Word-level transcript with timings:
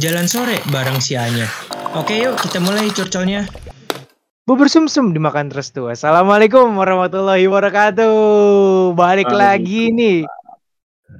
Jalan 0.00 0.24
sore 0.24 0.56
bareng 0.72 1.04
si 1.04 1.20
Anya. 1.20 1.44
Oke 1.92 2.16
yuk 2.16 2.40
kita 2.40 2.56
mulai 2.64 2.88
curcolnya. 2.88 3.44
Bubur 4.48 4.72
sumsum 4.72 5.12
dimakan 5.12 5.52
terus 5.52 5.68
tuh. 5.68 5.92
Assalamualaikum 5.92 6.72
warahmatullahi 6.72 7.44
wabarakatuh. 7.44 8.16
Balik 8.96 9.28
lagi 9.28 9.92
nih. 9.92 10.24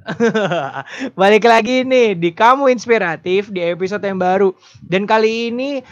Balik 1.21 1.45
lagi 1.45 1.85
nih 1.85 2.17
di 2.17 2.33
Kamu 2.33 2.65
Inspiratif 2.73 3.53
di 3.53 3.61
episode 3.61 4.01
yang 4.01 4.17
baru. 4.17 4.49
Dan 4.81 5.05
kali 5.05 5.53
ini 5.53 5.85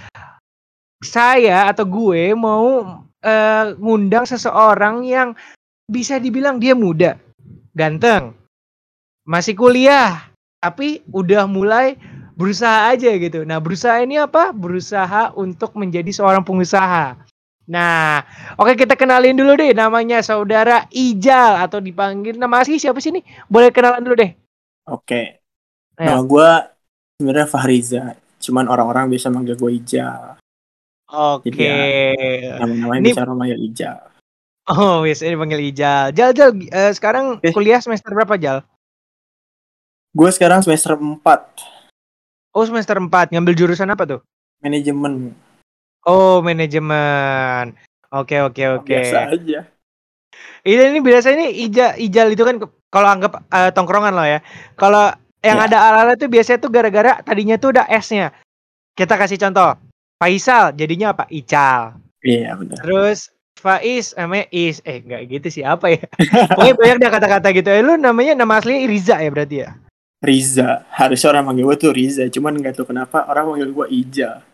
saya 1.06 1.70
atau 1.70 1.86
gue 1.86 2.34
mau 2.34 2.98
uh, 3.22 3.66
ngundang 3.78 4.26
seseorang 4.26 5.06
yang 5.06 5.38
bisa 5.86 6.18
dibilang 6.18 6.58
dia 6.58 6.74
muda, 6.74 7.14
ganteng, 7.78 8.34
masih 9.22 9.54
kuliah, 9.54 10.34
tapi 10.58 11.06
udah 11.14 11.46
mulai 11.46 11.94
berusaha 12.36 12.92
aja 12.92 13.12
gitu. 13.16 13.44
Nah, 13.44 13.60
berusaha 13.60 14.00
ini 14.04 14.20
apa? 14.20 14.52
Berusaha 14.56 15.36
untuk 15.36 15.76
menjadi 15.78 16.10
seorang 16.12 16.44
pengusaha. 16.44 17.16
Nah, 17.72 18.26
oke 18.60 18.76
kita 18.76 19.00
kenalin 19.00 19.38
dulu 19.38 19.56
deh 19.56 19.72
namanya 19.72 20.20
saudara 20.20 20.90
Ijal 20.92 21.62
atau 21.62 21.80
dipanggil 21.80 22.36
nama 22.36 22.60
asli 22.60 22.82
siapa 22.82 23.00
sih 23.00 23.16
nih? 23.16 23.24
Boleh 23.48 23.72
kenalan 23.72 24.04
dulu 24.04 24.16
deh. 24.20 24.32
Oke. 24.90 25.40
Nama 25.96 26.20
gue 26.26 26.50
sebenarnya 27.22 27.48
Fahriza, 27.48 28.04
cuman 28.42 28.66
orang-orang 28.66 29.14
bisa 29.14 29.30
manggil 29.30 29.56
gue 29.56 29.72
Ijal. 29.78 30.42
Oke. 31.12 31.54
Okay. 31.54 32.18
Ya, 32.42 32.60
nama-namanya 32.60 33.00
ini... 33.00 33.10
bisa 33.14 33.24
manggil 33.30 33.60
Ijal. 33.62 33.98
Oh, 34.72 35.06
biasa 35.06 35.22
ini 35.30 35.38
panggil 35.38 35.62
Ijal. 35.72 36.06
Jal, 36.12 36.32
Jal, 36.34 36.50
uh, 36.58 36.92
sekarang 36.92 37.40
okay. 37.40 37.54
kuliah 37.54 37.80
semester 37.80 38.12
berapa, 38.12 38.36
Jal? 38.36 38.66
Gue 40.12 40.28
sekarang 40.28 40.60
semester 40.60 41.00
4. 41.00 41.24
Oh 42.52 42.68
semester 42.68 43.00
4 43.00 43.32
ngambil 43.32 43.54
jurusan 43.56 43.88
apa 43.92 44.04
tuh? 44.04 44.20
Manajemen. 44.60 45.32
Oh 46.04 46.44
manajemen. 46.44 47.78
Oke 48.12 48.44
oke 48.44 48.64
oke. 48.82 48.92
Biasa 48.92 49.32
aja. 49.32 49.60
Ini 50.62 50.94
ini 50.94 51.00
biasa 51.00 51.34
ini 51.34 51.48
ija 51.66 51.96
ijal 51.96 52.30
itu 52.36 52.44
kan 52.44 52.60
kalau 52.92 53.08
anggap 53.08 53.42
uh, 53.50 53.72
tongkrongan 53.72 54.14
loh 54.14 54.28
ya. 54.28 54.40
Kalau 54.76 55.16
yang 55.42 55.58
yeah. 55.58 55.68
ada 55.72 55.78
ala-ala 55.80 56.14
itu 56.14 56.30
biasanya 56.30 56.60
tuh 56.62 56.70
gara-gara 56.70 57.24
tadinya 57.24 57.56
tuh 57.58 57.74
udah 57.74 57.86
S-nya. 58.04 58.36
Kita 58.94 59.16
kasih 59.16 59.40
contoh. 59.42 59.80
Faisal 60.22 60.76
jadinya 60.78 61.18
apa? 61.18 61.26
Ical. 61.32 61.98
Iya 62.22 62.52
yeah, 62.52 62.54
benar. 62.54 62.78
Terus 62.84 63.34
Faiz 63.58 64.18
namanya 64.18 64.46
Is. 64.50 64.82
Eh 64.86 65.02
enggak 65.02 65.22
gitu 65.30 65.48
sih 65.54 65.64
apa 65.66 65.94
ya? 65.94 66.02
Pokoknya 66.58 66.76
banyak 66.78 66.98
dia 66.98 67.10
kata-kata 67.14 67.48
gitu. 67.54 67.70
Eh 67.70 67.82
lu 67.86 67.98
namanya 67.98 68.34
nama 68.34 68.58
asli 68.58 68.90
Riza 68.90 69.22
ya 69.22 69.30
berarti 69.30 69.56
ya? 69.66 69.78
Riza. 70.22 70.86
Harusnya 70.94 71.28
orang 71.34 71.44
manggil 71.50 71.66
gue 71.66 71.78
tuh 71.82 71.92
Riza, 71.92 72.30
cuman 72.30 72.62
nggak 72.62 72.78
tahu 72.78 72.94
kenapa 72.94 73.26
orang 73.26 73.58
manggil 73.58 73.74
gue 73.74 73.88
Ija. 73.90 74.46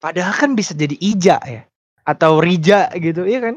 Padahal 0.00 0.32
kan 0.32 0.56
bisa 0.56 0.72
jadi 0.72 0.96
Ija 0.96 1.36
ya, 1.44 1.62
atau 2.08 2.40
Rija 2.40 2.88
gitu, 2.96 3.28
iya 3.28 3.52
kan? 3.52 3.56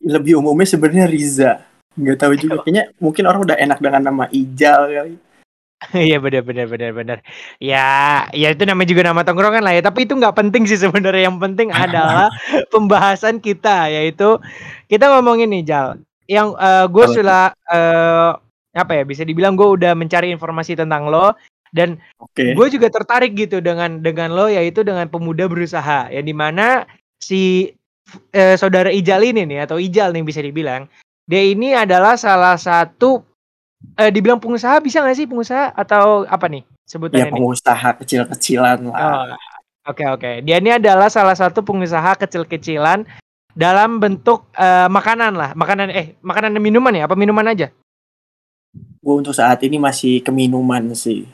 Lebih 0.00 0.40
umumnya 0.40 0.64
sebenarnya 0.64 1.06
Riza. 1.06 1.52
Nggak 2.00 2.18
tahu 2.18 2.32
juga. 2.40 2.56
Kayaknya 2.64 2.84
mungkin 2.96 3.24
orang 3.28 3.40
udah 3.44 3.56
enak 3.60 3.78
dengan 3.84 4.02
nama 4.02 4.24
Ijal 4.32 4.80
kali. 4.90 5.16
Iya 5.92 6.16
benar 6.16 6.40
benar 6.48 6.64
benar 6.64 6.90
benar. 6.96 7.18
Ya, 7.60 7.84
ya 8.32 8.48
itu 8.56 8.64
namanya 8.64 8.88
juga 8.88 9.02
nama 9.04 9.20
tongkrongan 9.20 9.60
lah 9.60 9.76
ya. 9.76 9.84
Tapi 9.84 10.08
itu 10.08 10.16
nggak 10.16 10.32
penting 10.32 10.64
sih 10.64 10.80
sebenarnya. 10.80 11.28
Yang 11.28 11.38
penting 11.44 11.68
adalah 11.84 12.32
pembahasan 12.72 13.36
kita, 13.36 13.92
yaitu 13.92 14.40
kita 14.88 15.12
ngomongin 15.12 15.52
nih 15.52 15.68
Jal. 15.68 16.00
Yang 16.24 16.56
uh, 16.56 16.88
gue 16.88 17.06
sudah 17.12 17.52
uh, 17.68 18.40
apa 18.74 18.98
ya 18.98 19.02
bisa 19.06 19.22
dibilang 19.22 19.54
gue 19.54 19.64
udah 19.64 19.94
mencari 19.94 20.34
informasi 20.34 20.74
tentang 20.74 21.06
lo 21.06 21.32
dan 21.74 21.98
okay. 22.18 22.54
gue 22.54 22.66
juga 22.70 22.90
tertarik 22.90 23.34
gitu 23.34 23.62
dengan 23.62 24.02
dengan 24.02 24.34
lo 24.34 24.50
yaitu 24.50 24.82
dengan 24.82 25.06
pemuda 25.06 25.46
berusaha 25.46 26.10
ya 26.10 26.22
di 26.22 26.34
mana 26.34 26.86
si 27.18 27.70
eh, 28.34 28.54
saudara 28.58 28.90
Ijal 28.90 29.22
ini 29.22 29.46
nih 29.46 29.66
atau 29.66 29.78
Ijal 29.78 30.10
nih 30.14 30.26
bisa 30.26 30.42
dibilang 30.42 30.90
dia 31.24 31.40
ini 31.40 31.72
adalah 31.72 32.18
salah 32.18 32.58
satu 32.58 33.24
eh, 33.96 34.10
dibilang 34.12 34.38
pengusaha 34.42 34.82
bisa 34.82 35.00
nggak 35.00 35.16
sih 35.16 35.26
pengusaha 35.30 35.72
atau 35.72 36.28
apa 36.28 36.46
nih 36.50 36.62
sebutannya? 36.84 37.28
Ya 37.28 37.32
pengusaha 37.32 37.88
kecil-kecilan 38.00 38.78
lah. 38.92 38.94
Oh, 38.94 39.24
oke 39.88 39.96
okay, 39.96 40.06
oke. 40.08 40.20
Okay. 40.20 40.34
Dia 40.44 40.60
ini 40.60 40.76
adalah 40.76 41.08
salah 41.08 41.36
satu 41.36 41.64
pengusaha 41.64 42.16
kecil-kecilan 42.20 43.08
dalam 43.54 44.02
bentuk 44.02 44.50
uh, 44.58 44.90
makanan 44.90 45.32
lah, 45.38 45.50
makanan 45.54 45.88
eh 45.94 46.18
makanan 46.20 46.58
dan 46.58 46.62
minuman 46.62 46.92
ya, 46.92 47.06
apa 47.06 47.16
minuman 47.16 47.46
aja? 47.50 47.70
Gue 49.04 49.14
untuk 49.14 49.36
saat 49.36 49.60
ini 49.62 49.76
masih 49.76 50.24
keminuman 50.24 50.96
sih. 50.96 51.28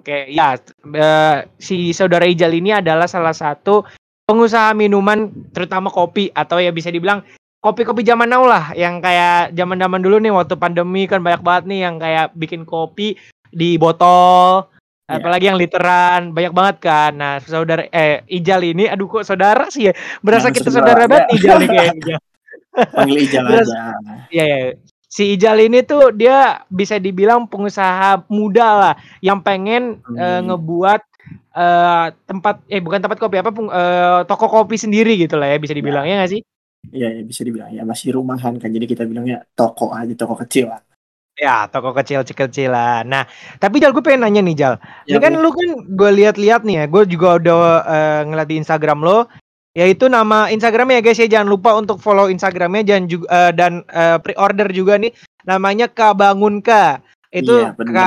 Oke, 0.00 0.32
ya 0.32 0.56
uh, 0.56 1.44
si 1.60 1.92
saudara 1.92 2.24
Ijal 2.24 2.56
ini 2.56 2.72
adalah 2.72 3.04
salah 3.04 3.36
satu 3.36 3.84
pengusaha 4.24 4.72
minuman 4.72 5.28
terutama 5.52 5.92
kopi 5.92 6.32
atau 6.32 6.56
ya 6.56 6.72
bisa 6.72 6.88
dibilang 6.88 7.20
kopi-kopi 7.60 8.00
zaman 8.00 8.32
now 8.32 8.48
lah 8.48 8.72
yang 8.72 9.04
kayak 9.04 9.52
zaman-zaman 9.52 10.00
dulu 10.00 10.16
nih 10.16 10.32
waktu 10.32 10.56
pandemi 10.56 11.04
kan 11.04 11.20
banyak 11.20 11.44
banget 11.44 11.64
nih 11.68 11.80
yang 11.84 12.00
kayak 12.00 12.32
bikin 12.32 12.64
kopi 12.64 13.20
di 13.52 13.76
botol 13.76 14.72
yeah. 15.04 15.20
apalagi 15.20 15.52
yang 15.52 15.60
literan 15.60 16.32
banyak 16.32 16.56
banget 16.56 16.76
kan. 16.80 17.12
Nah 17.12 17.36
saudara 17.44 17.84
eh 17.92 18.24
Ijal 18.24 18.64
ini 18.64 18.88
aduh 18.88 19.04
kok 19.04 19.28
saudara 19.28 19.68
sih 19.68 19.90
ya? 19.90 19.92
Berasa 20.24 20.48
nah, 20.48 20.54
kita 20.56 20.68
saudara 20.72 21.04
banget 21.04 21.28
Ijal 21.36 21.56
nih 21.60 21.68
kayaknya. 21.68 22.16
Panggil 22.96 23.18
Ijal 23.28 23.44
aja. 23.50 23.92
iya 24.32 24.44
ya 24.48 24.58
si 25.10 25.34
Ijal 25.34 25.58
ini 25.58 25.82
tuh 25.82 26.14
dia 26.14 26.62
bisa 26.70 27.02
dibilang 27.02 27.50
pengusaha 27.50 28.22
muda 28.30 28.68
lah 28.78 28.94
yang 29.18 29.42
pengen 29.42 29.98
hmm. 30.06 30.14
uh, 30.14 30.40
ngebuat 30.46 31.02
uh, 31.58 32.06
tempat 32.30 32.62
eh 32.70 32.78
bukan 32.78 33.02
tempat 33.02 33.18
kopi 33.18 33.42
apa 33.42 33.50
uh, 33.50 34.20
toko 34.22 34.46
kopi 34.46 34.78
sendiri 34.78 35.18
gitu 35.18 35.34
lah 35.34 35.50
ya 35.50 35.58
bisa 35.58 35.74
dibilang 35.74 36.06
ya 36.06 36.22
nggak 36.22 36.32
sih? 36.38 36.42
Iya 36.94 37.20
ya, 37.20 37.22
bisa 37.26 37.42
dibilang 37.44 37.74
ya 37.74 37.82
masih 37.84 38.16
rumahan 38.16 38.56
kan 38.56 38.70
jadi 38.70 38.86
kita 38.86 39.02
bilangnya 39.04 39.44
toko 39.58 39.90
aja 39.90 40.14
toko 40.14 40.38
kecil 40.46 40.70
lah. 40.70 40.80
Ya, 41.40 41.64
toko 41.72 41.96
kecil 41.96 42.20
kecilan. 42.20 43.08
Nah, 43.08 43.24
tapi 43.56 43.80
Jal 43.80 43.96
gue 43.96 44.04
pengen 44.04 44.28
nanya 44.28 44.44
nih 44.44 44.56
Jal. 44.60 44.74
Ya, 45.08 45.16
ini 45.16 45.24
kan 45.24 45.32
lu 45.40 45.48
kan 45.48 45.88
gue 45.88 46.10
lihat-lihat 46.20 46.68
nih 46.68 46.84
ya, 46.84 46.84
gue 46.84 47.02
juga 47.08 47.40
udah 47.40 47.56
uh, 47.80 48.20
ngeliat 48.28 48.48
di 48.52 48.60
Instagram 48.60 49.00
lo, 49.00 49.24
yaitu 49.74 50.10
nama 50.10 50.50
Instagramnya 50.50 50.98
ya 50.98 51.02
guys 51.04 51.20
ya. 51.20 51.28
Jangan 51.30 51.48
lupa 51.48 51.70
untuk 51.78 52.02
follow 52.02 52.26
Instagramnya 52.26 52.82
jangan 52.82 53.04
juga 53.06 53.26
uh, 53.30 53.52
dan 53.54 53.86
uh, 53.90 54.18
pre-order 54.18 54.68
juga 54.74 54.98
nih. 54.98 55.14
Namanya 55.46 55.88
K 55.88 56.12
Bangun 56.12 56.60
K 56.60 57.00
itu 57.30 57.62
iya, 57.62 57.72
K 57.74 57.98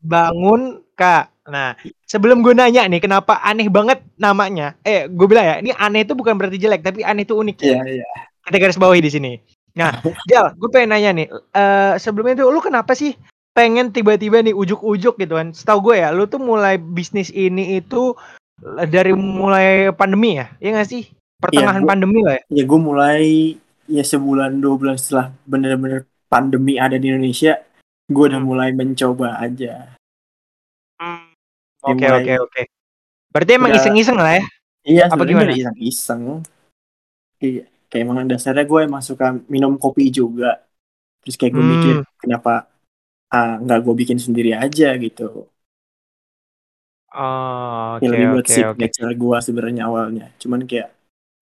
Bangun 0.00 0.80
K 0.96 1.28
nah 1.50 1.74
sebelum 2.06 2.46
gue 2.46 2.54
nanya 2.54 2.86
nih 2.86 3.02
kenapa 3.02 3.42
aneh 3.42 3.66
banget 3.66 3.98
namanya? 4.14 4.78
Eh 4.86 5.10
gue 5.10 5.26
bilang 5.26 5.42
ya 5.42 5.54
ini 5.58 5.74
aneh 5.74 6.06
itu 6.06 6.14
bukan 6.14 6.38
berarti 6.38 6.62
jelek 6.62 6.86
tapi 6.86 7.02
aneh 7.02 7.26
itu 7.26 7.34
unik. 7.34 7.56
Iya 7.66 7.80
iya. 8.00 8.08
Kita 8.46 8.56
garis 8.56 8.78
bawahi 8.78 9.02
di 9.02 9.10
sini. 9.10 9.32
Nah 9.74 9.98
Jal 10.30 10.54
gue 10.54 10.68
pengen 10.70 10.94
nanya 10.94 11.10
nih 11.10 11.26
uh, 11.30 11.98
sebelumnya 11.98 12.38
itu 12.38 12.46
lu 12.46 12.62
kenapa 12.62 12.94
sih 12.94 13.18
pengen 13.50 13.90
tiba-tiba 13.90 14.46
nih 14.46 14.54
ujuk-ujuk 14.54 15.18
gitu 15.18 15.34
kan? 15.34 15.50
Setahu 15.50 15.90
gue 15.90 16.06
ya 16.06 16.14
lu 16.14 16.30
tuh 16.30 16.38
mulai 16.38 16.78
bisnis 16.78 17.34
ini 17.34 17.82
itu 17.82 18.14
dari 18.88 19.12
mulai 19.16 19.88
pandemi 19.96 20.36
ya, 20.36 20.52
ya 20.60 20.68
nggak 20.76 20.88
sih? 20.88 21.08
Pertengahan 21.40 21.80
ya, 21.80 21.84
gua, 21.84 21.90
pandemi 21.90 22.20
lah 22.20 22.34
ya. 22.36 22.42
Ya 22.52 22.64
gue 22.68 22.80
mulai 22.80 23.26
ya 23.88 24.04
sebulan 24.04 24.60
dua 24.60 24.74
bulan 24.76 24.96
setelah 25.00 25.32
bener-bener 25.48 26.04
pandemi 26.30 26.76
ada 26.76 27.00
di 27.00 27.10
Indonesia, 27.10 27.58
gue 28.06 28.24
udah 28.28 28.38
hmm. 28.38 28.46
mulai 28.46 28.70
mencoba 28.76 29.40
aja. 29.40 29.96
Hmm. 31.00 31.32
Oke 31.80 32.06
oke 32.06 32.32
oke. 32.44 32.62
Berarti 33.32 33.52
emang 33.56 33.72
iseng-iseng 33.72 34.18
lah 34.20 34.36
ya? 34.36 34.44
Iya, 34.84 35.04
apa 35.08 35.22
gimana? 35.24 35.50
Iseng-iseng. 35.54 36.44
Iya, 37.40 37.64
kayak 37.88 38.02
emang 38.04 38.28
dasarnya 38.28 38.64
gue 38.68 38.80
emang 38.84 39.02
suka 39.02 39.34
minum 39.48 39.74
kopi 39.80 40.12
juga. 40.12 40.62
Terus 41.24 41.36
kayak 41.40 41.52
gue 41.56 41.64
hmm. 41.64 41.72
mikir 41.72 41.94
kenapa 42.20 42.70
ah, 43.32 43.58
nggak 43.58 43.80
gue 43.82 43.94
bikin 44.06 44.18
sendiri 44.22 44.54
aja 44.54 44.94
gitu. 44.98 45.49
Oh, 47.10 47.98
oke 47.98 48.06
okay, 48.06 48.22
buat 48.30 48.46
okay, 48.46 48.54
signature 48.62 49.14
gue 49.18 49.38
sebenarnya 49.42 49.82
awalnya. 49.90 50.26
Cuman 50.38 50.62
kayak 50.62 50.94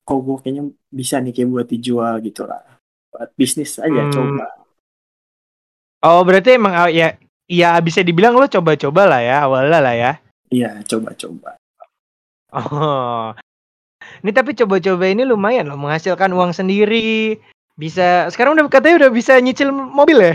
kok 0.08 0.20
gue 0.24 0.36
kayaknya 0.40 0.64
bisa 0.88 1.20
nih 1.20 1.36
kayak 1.36 1.48
buat 1.52 1.66
dijual 1.68 2.14
gitu 2.24 2.48
lah. 2.48 2.64
Buat 3.12 3.36
bisnis 3.36 3.76
aja 3.76 4.08
hmm. 4.08 4.12
coba. 4.12 4.46
Oh, 6.08 6.24
berarti 6.24 6.56
emang 6.56 6.72
oh, 6.72 6.88
ya 6.88 7.20
ya 7.44 7.76
bisa 7.84 8.00
dibilang 8.00 8.32
lo 8.38 8.48
coba-coba 8.48 9.02
lah 9.04 9.20
ya 9.20 9.36
awalnya 9.44 9.80
lah 9.84 9.94
ya. 9.94 10.12
Iya, 10.48 10.80
coba-coba. 10.88 11.60
Oh. 12.56 13.36
Ini 14.24 14.30
tapi 14.32 14.56
coba-coba 14.56 15.04
ini 15.04 15.28
lumayan 15.28 15.68
loh 15.68 15.76
menghasilkan 15.76 16.32
uang 16.32 16.56
sendiri. 16.56 17.36
Bisa 17.78 18.26
sekarang 18.32 18.58
udah 18.58 18.66
katanya 18.72 19.06
udah 19.06 19.10
bisa 19.14 19.38
nyicil 19.38 19.70
mobil 19.70 20.18
ya? 20.18 20.34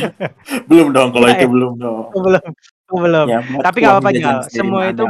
belum 0.68 0.90
dong 0.90 1.14
kalau 1.14 1.28
itu 1.30 1.46
belum 1.46 1.72
dong. 1.78 2.10
Belum. 2.16 2.50
Oh, 2.92 3.00
belum. 3.00 3.26
Ya, 3.28 3.40
tapi 3.64 3.80
nggak 3.80 3.94
apa-apa 3.96 4.10
Jal. 4.12 4.38
Semua 4.48 4.92
itu 4.92 5.04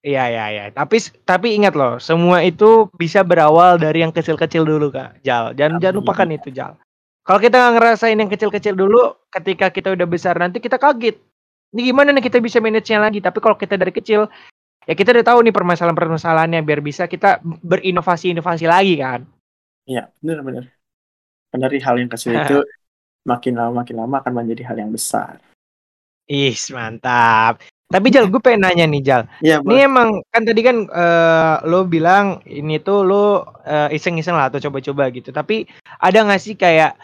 Iya 0.00 0.32
iya 0.32 0.44
iya. 0.48 0.64
Tapi 0.72 0.96
tapi 1.28 1.60
ingat 1.60 1.76
loh, 1.76 2.00
semua 2.00 2.40
itu 2.40 2.88
bisa 2.96 3.20
berawal 3.20 3.76
dari 3.76 4.00
yang 4.00 4.08
kecil-kecil 4.08 4.64
dulu 4.64 4.88
kak. 4.88 5.20
Jal, 5.20 5.52
jangan 5.52 5.76
jangan 5.76 5.96
lupakan 6.00 6.28
itu 6.32 6.48
Jal. 6.48 6.80
Kalau 7.20 7.36
kita 7.36 7.60
nggak 7.60 7.74
ngerasain 7.76 8.16
yang 8.16 8.32
kecil-kecil 8.32 8.72
dulu, 8.72 9.12
ketika 9.28 9.68
kita 9.68 9.92
udah 9.92 10.06
besar 10.08 10.40
nanti 10.40 10.56
kita 10.58 10.80
kaget. 10.80 11.20
ini 11.70 11.86
gimana 11.94 12.10
nih 12.10 12.26
kita 12.26 12.42
bisa 12.42 12.58
manage-nya 12.58 12.98
lagi. 12.98 13.22
Tapi 13.22 13.38
kalau 13.38 13.54
kita 13.54 13.78
dari 13.78 13.94
kecil, 13.94 14.26
ya 14.88 14.94
kita 14.96 15.14
udah 15.14 15.22
tahu 15.22 15.38
nih 15.46 15.54
permasalahan-permasalahannya 15.54 16.66
biar 16.66 16.80
bisa 16.82 17.06
kita 17.06 17.38
berinovasi-inovasi 17.44 18.66
lagi 18.66 18.98
kan. 18.98 19.22
Iya, 19.86 20.10
benar 20.18 20.42
benar. 20.42 20.64
Kan 21.52 21.60
dari 21.62 21.78
hal 21.78 21.94
yang 22.00 22.10
kecil 22.10 22.34
itu 22.34 22.58
makin 23.30 23.52
lama 23.54 23.84
makin 23.84 23.96
lama 24.00 24.16
akan 24.18 24.32
menjadi 24.32 24.72
hal 24.72 24.80
yang 24.80 24.90
besar. 24.90 25.38
Ih, 26.30 26.54
mantap. 26.70 27.58
Tapi 27.90 28.06
Jal, 28.14 28.30
gue 28.30 28.38
pengen 28.38 28.62
nanya 28.70 28.86
nih 28.86 29.02
Jal. 29.02 29.22
Iya, 29.42 29.58
Ini 29.66 29.90
emang 29.90 30.22
kan 30.30 30.46
tadi 30.46 30.62
kan 30.62 30.86
eh, 30.86 31.54
lo 31.66 31.82
bilang 31.82 32.38
ini 32.46 32.78
tuh 32.78 33.02
lo 33.02 33.50
eh, 33.66 33.90
iseng-iseng 33.90 34.38
lah 34.38 34.46
atau 34.46 34.62
coba-coba 34.62 35.10
gitu. 35.10 35.34
Tapi 35.34 35.66
ada 35.98 36.22
nggak 36.22 36.38
sih 36.38 36.54
kayak 36.54 36.94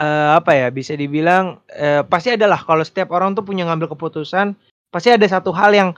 eh, 0.00 0.28
apa 0.32 0.50
ya 0.56 0.66
bisa 0.72 0.96
dibilang 0.96 1.60
eh, 1.68 2.00
pasti 2.08 2.32
ada 2.32 2.48
lah 2.48 2.60
kalau 2.64 2.80
setiap 2.80 3.12
orang 3.12 3.36
tuh 3.36 3.44
punya 3.44 3.68
ngambil 3.68 3.92
keputusan 3.92 4.56
pasti 4.88 5.12
ada 5.12 5.26
satu 5.28 5.52
hal 5.52 5.76
yang 5.76 5.90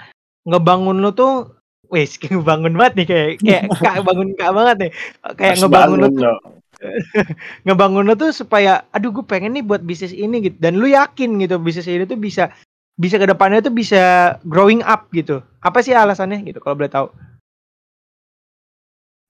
ngebangun 0.42 0.98
lo 0.98 1.14
tuh 1.14 1.54
wes 1.88 2.18
ngebangun 2.22 2.74
banget 2.74 2.92
nih 2.98 3.06
kayak 3.06 3.28
kayak 3.40 3.64
kak 3.84 3.96
bangun 4.02 4.28
kak 4.34 4.52
banget 4.52 4.76
nih 4.82 4.90
kayak 5.38 5.54
ngebangun 5.62 5.98
lo 6.02 6.08
tuh 6.10 6.36
ngebangun 7.64 8.04
lo 8.10 8.14
tuh 8.18 8.30
supaya 8.34 8.82
aduh 8.90 9.14
gue 9.14 9.24
pengen 9.24 9.54
nih 9.54 9.64
buat 9.64 9.86
bisnis 9.86 10.10
ini 10.10 10.50
gitu 10.50 10.56
dan 10.58 10.76
lu 10.76 10.90
yakin 10.90 11.38
gitu 11.38 11.62
bisnis 11.62 11.86
ini 11.86 12.04
tuh 12.04 12.18
bisa 12.18 12.50
bisa 12.98 13.16
ke 13.18 13.26
depannya 13.26 13.64
tuh 13.64 13.74
bisa 13.74 14.36
growing 14.44 14.84
up 14.84 15.08
gitu. 15.12 15.40
Apa 15.62 15.80
sih 15.84 15.94
alasannya 15.96 16.44
gitu 16.44 16.58
kalau 16.60 16.76
boleh 16.78 16.92
tahu? 16.92 17.06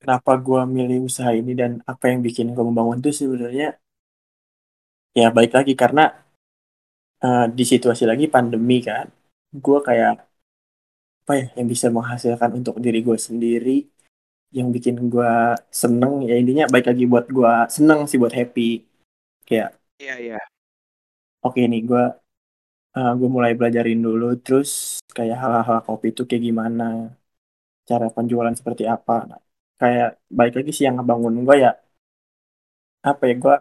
Kenapa 0.02 0.32
gua 0.46 0.62
milih 0.66 1.06
usaha 1.08 1.30
ini 1.40 1.52
dan 1.60 1.78
apa 1.86 2.04
yang 2.10 2.20
bikin 2.26 2.46
gua 2.54 2.64
membangun 2.66 2.98
itu 3.00 3.10
sebenarnya 3.22 3.78
ya 5.18 5.28
baik 5.36 5.52
lagi 5.56 5.72
karena 5.76 6.02
eh, 7.24 7.44
di 7.56 7.64
situasi 7.72 8.04
lagi 8.10 8.26
pandemi 8.34 8.78
kan. 8.88 9.06
Gua 9.64 9.78
kayak 9.88 10.12
apa 11.22 11.32
ya 11.38 11.46
yang 11.58 11.68
bisa 11.72 11.86
menghasilkan 11.96 12.50
untuk 12.58 12.74
diri 12.84 12.98
gue 13.06 13.14
sendiri 13.14 13.70
yang 14.56 14.68
bikin 14.74 14.96
gua 15.12 15.54
seneng 15.82 16.12
ya 16.28 16.34
intinya 16.40 16.64
baik 16.72 16.86
lagi 16.90 17.04
buat 17.12 17.26
gua 17.36 17.52
seneng 17.76 18.00
sih 18.10 18.18
buat 18.22 18.34
happy. 18.40 18.62
Kayak 19.48 19.68
iya 20.02 20.14
iya. 20.24 20.38
oke 21.46 21.60
nih 21.70 21.80
gue 21.88 22.02
gue 22.92 23.28
mulai 23.36 23.52
belajarin 23.56 24.00
dulu 24.04 24.36
terus 24.44 25.00
kayak 25.16 25.36
hal-hal 25.40 25.80
kopi 25.86 26.12
itu 26.12 26.22
kayak 26.28 26.44
gimana 26.48 26.84
cara 27.88 28.06
penjualan 28.12 28.54
seperti 28.54 28.84
apa. 28.84 29.12
Nah, 29.28 29.40
kayak 29.80 30.08
baik 30.28 30.52
lagi 30.60 30.70
sih 30.76 30.84
yang 30.86 31.00
ngebangun 31.00 31.34
gue 31.42 31.56
ya 31.64 31.72
apa 33.02 33.22
ya 33.26 33.34
gue 33.34 33.54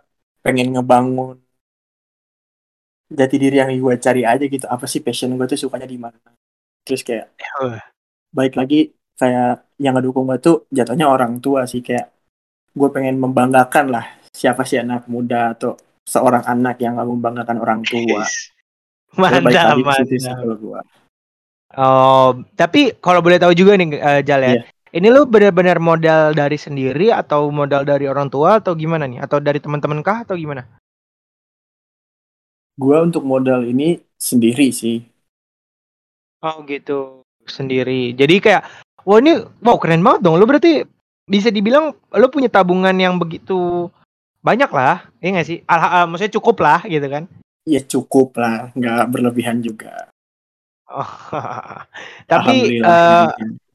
pengen 0.45 0.67
ngebangun 0.75 1.37
jati 3.11 3.35
diri 3.41 3.55
yang 3.59 3.71
gue 3.71 3.95
cari 3.97 4.21
aja 4.27 4.45
gitu. 4.45 4.65
Apa 4.67 4.85
sih 4.85 5.01
passion 5.03 5.33
gue 5.39 5.47
tuh 5.47 5.59
sukanya 5.59 5.87
di 5.87 5.97
mana? 5.97 6.19
Terus 6.85 7.01
kayak 7.07 7.31
Wah. 7.63 7.81
baik 8.35 8.53
lagi 8.59 8.91
kayak 9.15 9.65
yang 9.79 9.93
ngedukung 9.97 10.27
gue 10.29 10.37
tuh 10.43 10.55
jatuhnya 10.71 11.07
orang 11.07 11.39
tua 11.39 11.65
sih. 11.65 11.79
Kayak 11.79 12.11
gue 12.71 12.89
pengen 12.91 13.15
membanggakan 13.19 13.95
lah 13.95 14.05
siapa 14.31 14.63
sih 14.63 14.79
anak 14.79 15.07
muda 15.11 15.55
atau 15.55 15.75
seorang 16.07 16.43
anak 16.47 16.79
yang 16.79 16.99
gak 16.99 17.09
membanggakan 17.09 17.57
orang 17.59 17.81
tua. 17.83 18.23
Baik 18.23 18.60
mantap 19.19 19.75
mantap 19.81 20.83
oh 21.75 22.29
tapi 22.55 22.95
kalau 22.99 23.19
boleh 23.23 23.39
tahu 23.39 23.55
juga 23.55 23.75
nih 23.75 23.97
eh, 23.97 24.21
Jal 24.23 24.41
ya 24.43 24.49
Iya. 24.59 24.63
ini 24.95 25.07
lu 25.07 25.23
benar-benar 25.27 25.79
modal 25.79 26.35
dari 26.35 26.59
sendiri 26.59 27.15
atau 27.15 27.47
modal 27.47 27.87
dari 27.87 28.07
orang 28.07 28.27
tua 28.27 28.59
atau 28.59 28.75
gimana 28.75 29.07
nih 29.07 29.23
atau 29.23 29.39
dari 29.39 29.59
teman-teman 29.63 30.03
kah 30.03 30.27
atau 30.27 30.35
gimana 30.35 30.67
Gua 32.81 33.03
untuk 33.03 33.21
modal 33.27 33.67
ini 33.67 33.99
sendiri 34.17 34.71
sih. 34.73 35.05
Oh 36.41 36.65
gitu 36.65 37.21
sendiri. 37.45 38.17
Jadi 38.17 38.41
kayak 38.41 38.65
wah 39.05 39.21
ini 39.21 39.37
wow 39.61 39.77
keren 39.77 40.01
banget 40.01 40.25
dong. 40.25 40.41
Lu 40.41 40.49
berarti 40.49 40.81
bisa 41.29 41.53
dibilang 41.53 41.93
lu 41.93 42.27
punya 42.33 42.49
tabungan 42.49 42.95
yang 42.97 43.21
begitu 43.21 43.85
banyak 44.41 44.71
lah, 44.73 45.05
ya 45.21 45.27
nggak 45.29 45.47
sih? 45.47 45.61
Al 45.69 46.09
maksudnya 46.09 46.33
cukup 46.41 46.57
lah 46.65 46.81
gitu 46.89 47.05
kan? 47.05 47.29
Ya 47.65 47.81
cukup 47.85 48.33
lah, 48.41 48.73
nggak 48.73 49.01
berlebihan 49.13 49.61
juga. 49.61 50.09
Oh, 50.91 51.07
tapi 52.31 52.81
eh, 52.83 53.25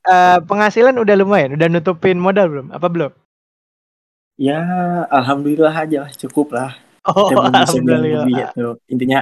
eh, 0.05 0.39
penghasilan 0.45 0.97
udah 1.01 1.15
lumayan, 1.17 1.57
udah 1.57 1.67
nutupin 1.71 2.19
modal 2.21 2.47
belum? 2.53 2.69
Apa 2.75 2.87
belum? 2.93 3.13
ya 4.37 4.61
alhamdulillah 5.09 5.73
aja 5.73 6.05
lah, 6.05 6.11
cukup 6.13 6.53
lah. 6.53 6.71
Oh, 7.07 7.31
Kita 7.31 7.39
belum 7.39 7.55
bisa 7.63 7.79
bilang 7.87 8.03
alhamdulillah. 8.03 8.27
lebih 8.27 8.35
gitu. 8.51 8.67
Intinya 8.91 9.19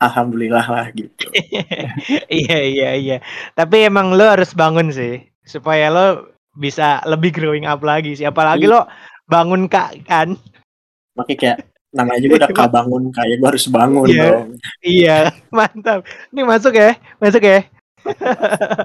alhamdulillah 0.00 0.66
lah 0.72 0.86
gitu. 0.96 1.28
iya 2.32 2.58
iya 2.64 2.88
iya. 2.96 3.16
Tapi 3.52 3.84
emang 3.84 4.16
lo 4.16 4.24
harus 4.24 4.56
bangun 4.56 4.88
sih 4.88 5.20
supaya 5.44 5.92
lo 5.92 6.32
bisa 6.56 7.04
lebih 7.04 7.30
growing 7.36 7.68
up 7.68 7.84
lagi 7.84 8.16
sih. 8.16 8.24
Apalagi 8.24 8.64
Iya. 8.64 8.72
lo 8.72 8.80
bangun 9.28 9.68
kak 9.68 10.00
kan? 10.08 10.32
Makanya 11.16 11.36
kayak 11.38 11.58
namanya 11.90 12.20
juga 12.22 12.34
udah 12.46 12.50
kabangun 12.62 13.02
kayak 13.10 13.36
gua 13.38 13.48
harus 13.50 13.66
bangun 13.66 14.06
Iya. 14.06 14.22
dong. 14.24 14.46
Iya, 14.80 15.16
mantap. 15.56 16.00
Ini 16.30 16.42
masuk 16.42 16.72
ya, 16.74 16.90
masuk 17.18 17.42
ya. 17.42 17.60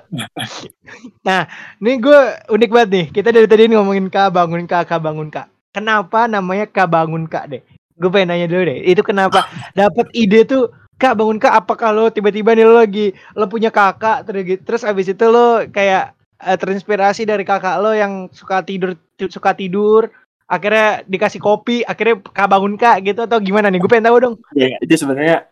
nah, 1.27 1.47
ini 1.79 1.91
gue 1.99 2.19
unik 2.51 2.69
banget 2.69 2.89
nih. 2.91 3.05
Kita 3.15 3.29
dari 3.31 3.47
tadi 3.47 3.71
ngomongin 3.71 4.11
Kak 4.11 4.35
bangun 4.35 4.67
Kak, 4.67 4.89
Kak 4.89 4.99
bangun 5.01 5.31
Kak. 5.31 5.47
Kenapa 5.71 6.27
namanya 6.27 6.65
Kak 6.67 6.87
bangun 6.91 7.25
Kak 7.27 7.47
deh? 7.51 7.61
Gue 7.95 8.09
pengen 8.11 8.35
nanya 8.35 8.47
dulu 8.51 8.67
deh. 8.67 8.79
Itu 8.83 9.01
kenapa 9.01 9.47
dapat 9.71 10.11
ide 10.11 10.43
tuh 10.43 10.67
Kak 10.95 11.15
bangun 11.15 11.39
Kak? 11.39 11.63
Apa 11.63 11.73
kalau 11.75 12.11
tiba-tiba 12.11 12.51
nih 12.51 12.67
lo 12.67 12.75
lagi 12.75 13.11
lo 13.35 13.47
punya 13.47 13.71
kakak 13.71 14.27
terus 14.27 14.43
terus 14.63 14.81
abis 14.83 15.11
itu 15.11 15.25
lo 15.27 15.63
kayak 15.71 16.11
eh, 16.39 16.57
terinspirasi 16.59 17.23
dari 17.23 17.43
kakak 17.43 17.79
lo 17.79 17.95
yang 17.95 18.27
suka 18.31 18.63
tidur 18.63 18.99
suka 19.31 19.55
tidur 19.55 20.11
akhirnya 20.45 21.01
dikasih 21.09 21.41
kopi 21.41 21.81
akhirnya 21.81 22.21
Kak 22.21 22.49
bangun 22.49 22.77
Kak 22.77 23.01
gitu 23.01 23.25
atau 23.25 23.37
gimana 23.41 23.69
nih? 23.69 23.81
Gue 23.81 23.89
pengen 23.89 24.07
tahu 24.09 24.17
dong. 24.21 24.35
Ya 24.53 24.77
itu 24.81 24.93
sebenarnya 24.95 25.49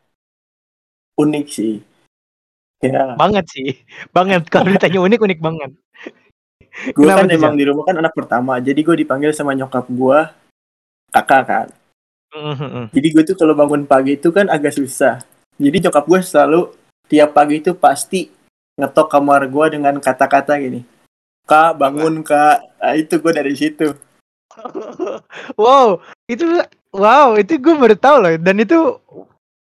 unik 1.18 1.48
sih. 1.50 1.82
Ya, 2.84 3.16
banget 3.16 3.48
sih 3.48 3.80
banget 4.16 4.44
kalau 4.52 4.68
ditanya 4.68 5.00
unik 5.00 5.24
unik 5.24 5.40
banget 5.40 5.72
gue 6.74 7.06
kan 7.06 7.30
emang 7.30 7.54
di 7.54 7.64
rumah 7.70 7.86
kan 7.86 8.02
anak 8.02 8.18
pertama, 8.18 8.58
jadi 8.58 8.80
gue 8.82 9.06
dipanggil 9.06 9.30
sama 9.30 9.54
nyokap 9.54 9.86
gua 9.94 10.34
kakak 11.14 11.44
kan. 11.46 11.68
Mhm. 12.34 12.90
Jadi 12.90 13.08
gue 13.14 13.24
tuh 13.30 13.38
kalau 13.38 13.54
bangun 13.54 13.86
pagi 13.86 14.18
itu 14.18 14.34
kan 14.34 14.50
agak 14.50 14.74
susah. 14.74 15.22
Jadi 15.62 15.86
nyokap 15.86 16.10
gue 16.10 16.20
selalu 16.26 16.62
tiap 17.06 17.38
pagi 17.38 17.62
itu 17.62 17.78
pasti 17.78 18.34
ngetok 18.74 19.06
kamar 19.06 19.46
gue 19.46 19.78
dengan 19.78 20.02
kata-kata 20.02 20.58
gini. 20.58 20.82
Kak 21.46 21.78
bangun 21.78 22.26
kak. 22.26 22.82
Nah, 22.82 22.98
itu 22.98 23.22
gue 23.22 23.34
dari 23.38 23.54
situ. 23.54 23.94
wow 25.62 25.98
itu 26.30 26.46
wow 26.94 27.36
itu 27.38 27.58
gue 27.58 27.74
baru 27.74 27.96
tahu 27.98 28.18
loh 28.22 28.34
dan 28.38 28.56
itu 28.60 28.98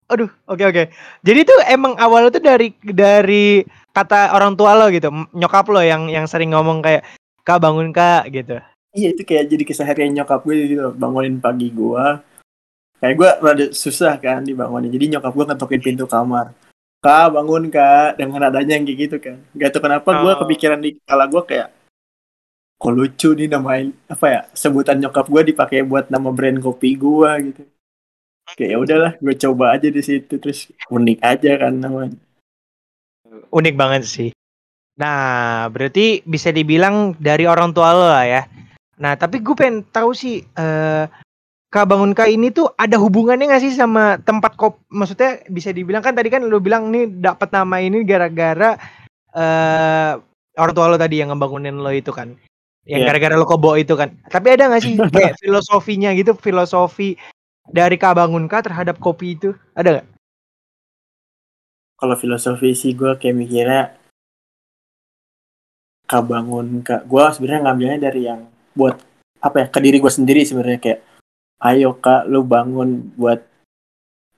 aduh 0.09 0.30
oke 0.49 0.64
oke 0.64 0.85
jadi 1.21 1.38
itu 1.45 1.54
emang 1.68 1.95
awalnya 2.00 2.33
tuh 2.33 2.45
dari 2.45 2.73
dari 2.80 3.62
kata 3.92 4.33
orang 4.33 4.57
tua 4.57 4.73
lo 4.73 4.88
gitu 4.88 5.12
nyokap 5.37 5.68
lo 5.68 5.85
yang 5.85 6.09
yang 6.09 6.25
sering 6.25 6.57
ngomong 6.57 6.80
kayak 6.80 7.04
kak 7.45 7.61
bangun 7.61 7.92
kak 7.92 8.28
gitu 8.33 8.57
Iya 8.97 9.12
itu 9.12 9.21
kayak 9.21 9.52
jadi 9.52 9.64
keseharian 9.68 10.16
nyokap 10.16 10.42
gue 10.49 10.64
gitu 10.64 10.80
loh, 10.80 10.95
bangunin 10.97 11.37
pagi 11.38 11.68
gue. 11.68 12.04
Kayak 12.99 13.14
gue 13.14 13.30
rada 13.45 13.66
susah 13.71 14.16
kan 14.16 14.40
dibangunin. 14.42 14.88
Jadi 14.88 15.12
nyokap 15.12 15.33
gue 15.37 15.45
ngetokin 15.45 15.83
pintu 15.85 16.04
kamar. 16.09 16.57
Kak 17.04 17.30
bangun 17.30 17.68
kak 17.68 18.16
dengan 18.16 18.49
adanya 18.49 18.75
yang 18.80 18.88
kayak 18.88 18.99
gitu 18.99 19.16
kan. 19.21 19.37
Gak 19.54 19.76
tau 19.76 19.85
kenapa 19.85 20.09
gue 20.09 20.33
Oh. 20.35 20.38
kepikiran 20.42 20.80
di 20.80 20.97
kepala 20.99 21.28
gue 21.28 21.42
kayak 21.47 21.68
kok 22.78 22.94
lucu 22.94 23.35
nih 23.35 23.50
namain 23.50 23.90
apa 24.06 24.26
ya 24.30 24.40
sebutan 24.54 25.02
nyokap 25.02 25.26
gue 25.26 25.50
dipakai 25.50 25.82
buat 25.82 26.08
nama 26.14 26.30
brand 26.30 26.62
kopi 26.62 26.94
gue 26.94 27.30
gitu. 27.50 27.62
Kayak 28.54 28.70
ya 28.70 28.76
udahlah 28.80 29.12
gue 29.20 29.35
coba 29.35 29.64
aja 29.76 29.88
di 29.92 30.00
situ 30.00 30.40
terus 30.40 30.70
unik 30.88 31.18
aja 31.20 31.52
kan 31.58 31.75
namanya. 31.75 32.16
unik 33.52 33.75
banget 33.76 34.02
sih 34.08 34.30
nah 34.99 35.70
berarti 35.70 36.26
bisa 36.26 36.50
dibilang 36.50 37.14
dari 37.23 37.47
orang 37.47 37.70
tua 37.70 37.94
lo 37.94 38.06
lah 38.11 38.26
ya 38.26 38.42
nah 38.99 39.14
tapi 39.14 39.38
gue 39.38 39.54
pengen 39.54 39.87
tahu 39.87 40.11
sih 40.11 40.42
eh 40.42 41.06
Kak 41.68 41.85
Bangun 41.85 42.16
Kak 42.16 42.32
ini 42.32 42.49
tuh 42.49 42.73
ada 42.80 42.97
hubungannya 42.97 43.52
gak 43.52 43.61
sih 43.61 43.76
sama 43.76 44.16
tempat 44.25 44.56
kop 44.56 44.80
maksudnya 44.88 45.44
bisa 45.52 45.68
dibilang 45.68 46.00
kan 46.00 46.16
tadi 46.16 46.32
kan 46.32 46.40
lo 46.40 46.58
bilang 46.64 46.88
nih 46.88 47.04
dapat 47.20 47.52
nama 47.52 47.76
ini 47.78 48.02
gara-gara 48.08 48.75
eh 49.37 50.12
orang 50.58 50.75
tua 50.75 50.90
lo 50.90 50.97
tadi 50.97 51.20
yang 51.20 51.30
ngebangunin 51.30 51.76
lo 51.76 51.92
itu 51.92 52.08
kan 52.11 52.35
yang 52.88 53.04
Iya. 53.04 53.12
gara-gara 53.12 53.37
lo 53.37 53.45
kobo 53.45 53.76
itu 53.76 53.92
kan 53.95 54.16
tapi 54.33 54.57
ada 54.57 54.73
gak 54.73 54.83
sih 54.83 54.97
kayak 55.14 55.37
filosofinya 55.37 56.11
gitu 56.16 56.33
filosofi 56.35 57.21
dari 57.68 58.00
Kak 58.00 58.16
Bangun 58.16 58.49
Kak 58.49 58.64
terhadap 58.73 58.97
kopi 58.97 59.37
itu 59.37 59.52
ada 59.76 60.00
gak? 60.00 60.07
kalau 61.99 62.14
filosofi 62.16 62.73
sih 62.73 62.97
gue 62.97 63.12
kayak 63.21 63.37
mikirnya 63.37 63.83
kak 66.09 66.25
bangun 66.25 66.80
kak 66.80 67.04
gue 67.04 67.21
sebenarnya 67.37 67.68
ngambilnya 67.68 67.99
dari 68.00 68.21
yang 68.25 68.49
buat 68.73 68.97
apa 69.45 69.57
ya 69.61 69.66
ke 69.68 69.78
diri 69.83 70.00
gue 70.00 70.09
sendiri 70.09 70.40
sebenarnya 70.40 70.80
kayak 70.80 71.00
ayo 71.68 71.92
kak 72.00 72.25
lu 72.30 72.40
bangun 72.47 73.12
buat 73.12 73.45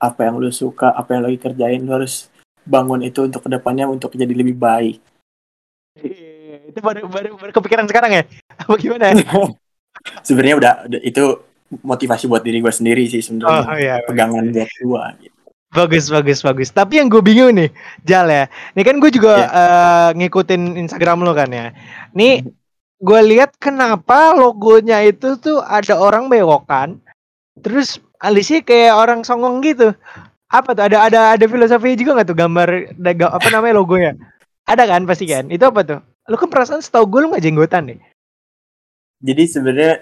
apa 0.01 0.19
yang 0.25 0.41
lu 0.41 0.49
suka 0.49 0.91
apa 0.91 1.15
yang 1.15 1.23
lagi 1.29 1.37
kerjain 1.37 1.85
lu 1.85 1.93
harus 1.95 2.27
bangun 2.65 3.05
itu 3.05 3.25
untuk 3.25 3.45
ke 3.45 3.49
depannya 3.49 3.85
untuk 3.89 4.13
jadi 4.13 4.33
lebih 4.33 4.57
baik. 4.57 4.97
Iya, 6.71 6.79
itu 6.79 6.79
baru, 6.79 7.01
baru 7.11 7.29
baru 7.35 7.51
kepikiran 7.51 7.85
sekarang 7.91 8.11
ya? 8.15 8.23
Apa 8.63 8.73
gimana? 8.79 9.11
Sebenarnya 10.27 10.55
udah, 10.55 10.73
itu 11.03 11.43
motivasi 11.83 12.31
buat 12.31 12.43
diri 12.43 12.63
gue 12.63 12.71
sendiri 12.71 13.03
sih 13.11 13.19
sebenarnya. 13.19 13.63
Oh 13.67 13.77
iya. 13.77 13.95
Pegangan 14.07 14.47
buat 14.49 14.71
gue. 14.71 15.03
Gitu. 15.27 15.37
Bagus, 15.71 16.05
bagus, 16.11 16.39
bagus. 16.43 16.69
Tapi 16.71 16.99
yang 16.99 17.07
gue 17.07 17.23
bingung 17.23 17.55
nih, 17.55 17.71
Jal 18.03 18.27
ya. 18.27 18.47
Ini 18.75 18.81
kan 18.83 18.95
gue 18.99 19.11
juga 19.11 19.47
eh, 19.47 20.09
ngikutin 20.19 20.79
Instagram 20.87 21.23
lo 21.23 21.31
kan 21.31 21.47
ya. 21.51 21.71
Nih, 22.11 22.43
gue 22.99 23.21
lihat 23.35 23.55
kenapa 23.55 24.35
logonya 24.35 24.99
itu 25.03 25.39
tuh 25.39 25.63
ada 25.63 25.95
orang 25.95 26.27
bewokan, 26.27 26.99
terus 27.63 28.03
alisnya 28.19 28.63
kayak 28.67 28.99
orang 28.99 29.23
songong 29.23 29.63
gitu. 29.63 29.95
Apa 30.51 30.75
tuh? 30.75 30.91
Ada 30.91 30.97
ada 31.07 31.19
ada 31.39 31.45
filosofi 31.47 31.95
juga 31.95 32.19
nggak 32.19 32.27
tuh 32.27 32.35
gambar 32.35 32.69
apa 33.31 33.47
namanya 33.55 33.79
logonya? 33.79 34.11
Ada 34.67 34.83
kan 34.91 35.07
pasti 35.07 35.23
kan? 35.23 35.47
Itu 35.47 35.71
apa 35.71 35.87
tuh? 35.87 36.10
Lu 36.29 36.35
kan 36.37 36.49
perasaan 36.49 36.81
setahu 36.81 37.05
gue 37.09 37.19
lu 37.21 37.27
nggak 37.33 37.43
jenggotan 37.43 37.83
nih. 37.89 37.99
Jadi 39.21 39.43
sebenarnya 39.45 39.93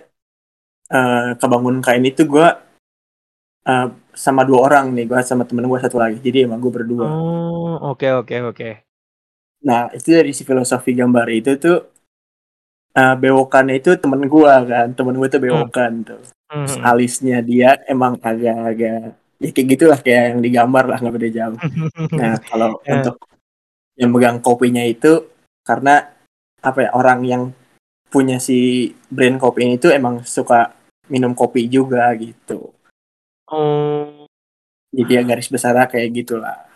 eh, 0.90 1.30
kebangun 1.36 1.80
kain 1.80 2.04
itu 2.04 2.24
gue 2.24 2.48
eh, 3.68 3.88
sama 4.16 4.44
dua 4.44 4.60
orang 4.68 4.92
nih, 4.92 5.08
gue 5.08 5.20
sama 5.24 5.44
temen 5.48 5.68
gue 5.68 5.80
satu 5.80 6.00
lagi. 6.00 6.20
Jadi 6.20 6.48
emang 6.48 6.60
gue 6.60 6.72
berdua. 6.72 7.08
Oh, 7.08 7.76
oke 7.96 8.08
oke 8.26 8.36
oke. 8.52 8.70
Nah 9.64 9.92
itu 9.92 10.16
dari 10.16 10.32
si 10.32 10.48
filosofi 10.48 10.96
gambar 10.96 11.28
itu 11.32 11.52
tuh 11.60 11.78
eh, 12.96 13.16
bewokannya 13.16 13.80
itu 13.80 13.96
temen 13.96 14.24
gue 14.28 14.54
kan, 14.68 14.88
temen 14.96 15.16
gue 15.16 15.28
tuh 15.28 15.42
bewokan 15.42 15.94
tuh. 16.04 16.22
Terus 16.50 16.82
Hmm. 16.82 16.82
alisnya 16.82 17.46
dia 17.46 17.78
emang 17.86 18.18
agak-agak 18.26 19.14
ya 19.40 19.50
kayak 19.54 19.68
gitulah 19.70 20.00
kayak 20.02 20.34
yang 20.34 20.40
digambar 20.42 20.90
lah 20.90 20.98
nggak 20.98 21.16
beda 21.16 21.30
jauh. 21.30 21.60
Nah 22.18 22.42
kalau 22.42 22.82
Ya. 22.84 22.98
untuk 22.98 23.22
yang 23.94 24.10
megang 24.10 24.42
kopinya 24.42 24.82
itu 24.82 25.30
karena 25.64 26.08
apa 26.60 26.80
ya 26.88 26.90
orang 26.96 27.20
yang 27.24 27.44
punya 28.10 28.42
si 28.42 28.90
brand 29.08 29.38
kopi 29.38 29.70
ini 29.70 29.76
tuh 29.78 29.94
emang 29.94 30.26
suka 30.26 30.74
minum 31.08 31.38
kopi 31.38 31.70
juga 31.70 32.10
gitu. 32.18 32.74
Oh. 33.50 34.26
Jadi 34.90 35.12
ya 35.14 35.22
garis 35.22 35.50
besar 35.50 35.78
kayak 35.86 36.10
gitulah. 36.14 36.70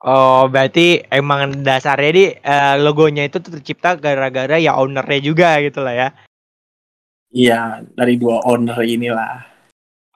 Oh, 0.00 0.48
berarti 0.48 1.04
emang 1.12 1.60
dasarnya 1.60 2.10
di 2.16 2.24
eh, 2.32 2.74
logonya 2.80 3.28
itu 3.28 3.36
tercipta 3.36 4.00
gara-gara 4.00 4.56
ya 4.56 4.80
ownernya 4.80 5.20
juga 5.20 5.60
gitu 5.60 5.84
lah 5.84 5.92
ya. 5.92 6.08
Iya 7.30 7.84
dari 7.92 8.16
dua 8.16 8.40
owner 8.48 8.80
inilah. 8.80 9.44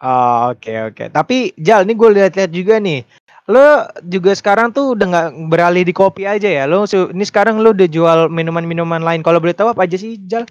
Oh, 0.04 0.52
oke 0.52 0.72
oke. 0.92 1.04
Tapi 1.08 1.56
Jal, 1.56 1.88
ini 1.88 1.96
gue 1.96 2.10
lihat-lihat 2.12 2.52
juga 2.52 2.76
nih. 2.76 3.04
Lo 3.44 3.84
juga 4.00 4.32
sekarang 4.32 4.72
tuh 4.72 4.96
udah 4.96 5.06
nggak 5.06 5.28
beralih 5.52 5.84
di 5.84 5.92
kopi 5.92 6.24
aja 6.24 6.48
ya. 6.48 6.64
Lo 6.64 6.88
ini 6.88 7.24
sekarang 7.28 7.60
lo 7.60 7.76
udah 7.76 7.88
jual 7.88 8.18
minuman-minuman 8.32 9.04
lain. 9.04 9.20
Kalau 9.20 9.36
boleh 9.36 9.52
tahu 9.52 9.68
apa 9.76 9.84
aja 9.84 10.00
sih, 10.00 10.16
Jal? 10.16 10.48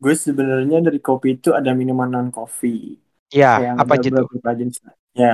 Gue 0.00 0.12
sebenarnya 0.16 0.80
dari 0.84 1.00
kopi 1.00 1.40
itu 1.40 1.52
ada 1.56 1.72
minuman 1.72 2.08
non 2.08 2.28
kopi. 2.32 2.96
Ya, 3.32 3.60
Kayak 3.60 3.74
apa 3.84 3.92
aja 3.96 4.08
tuh? 4.12 4.26
Ya 5.16 5.32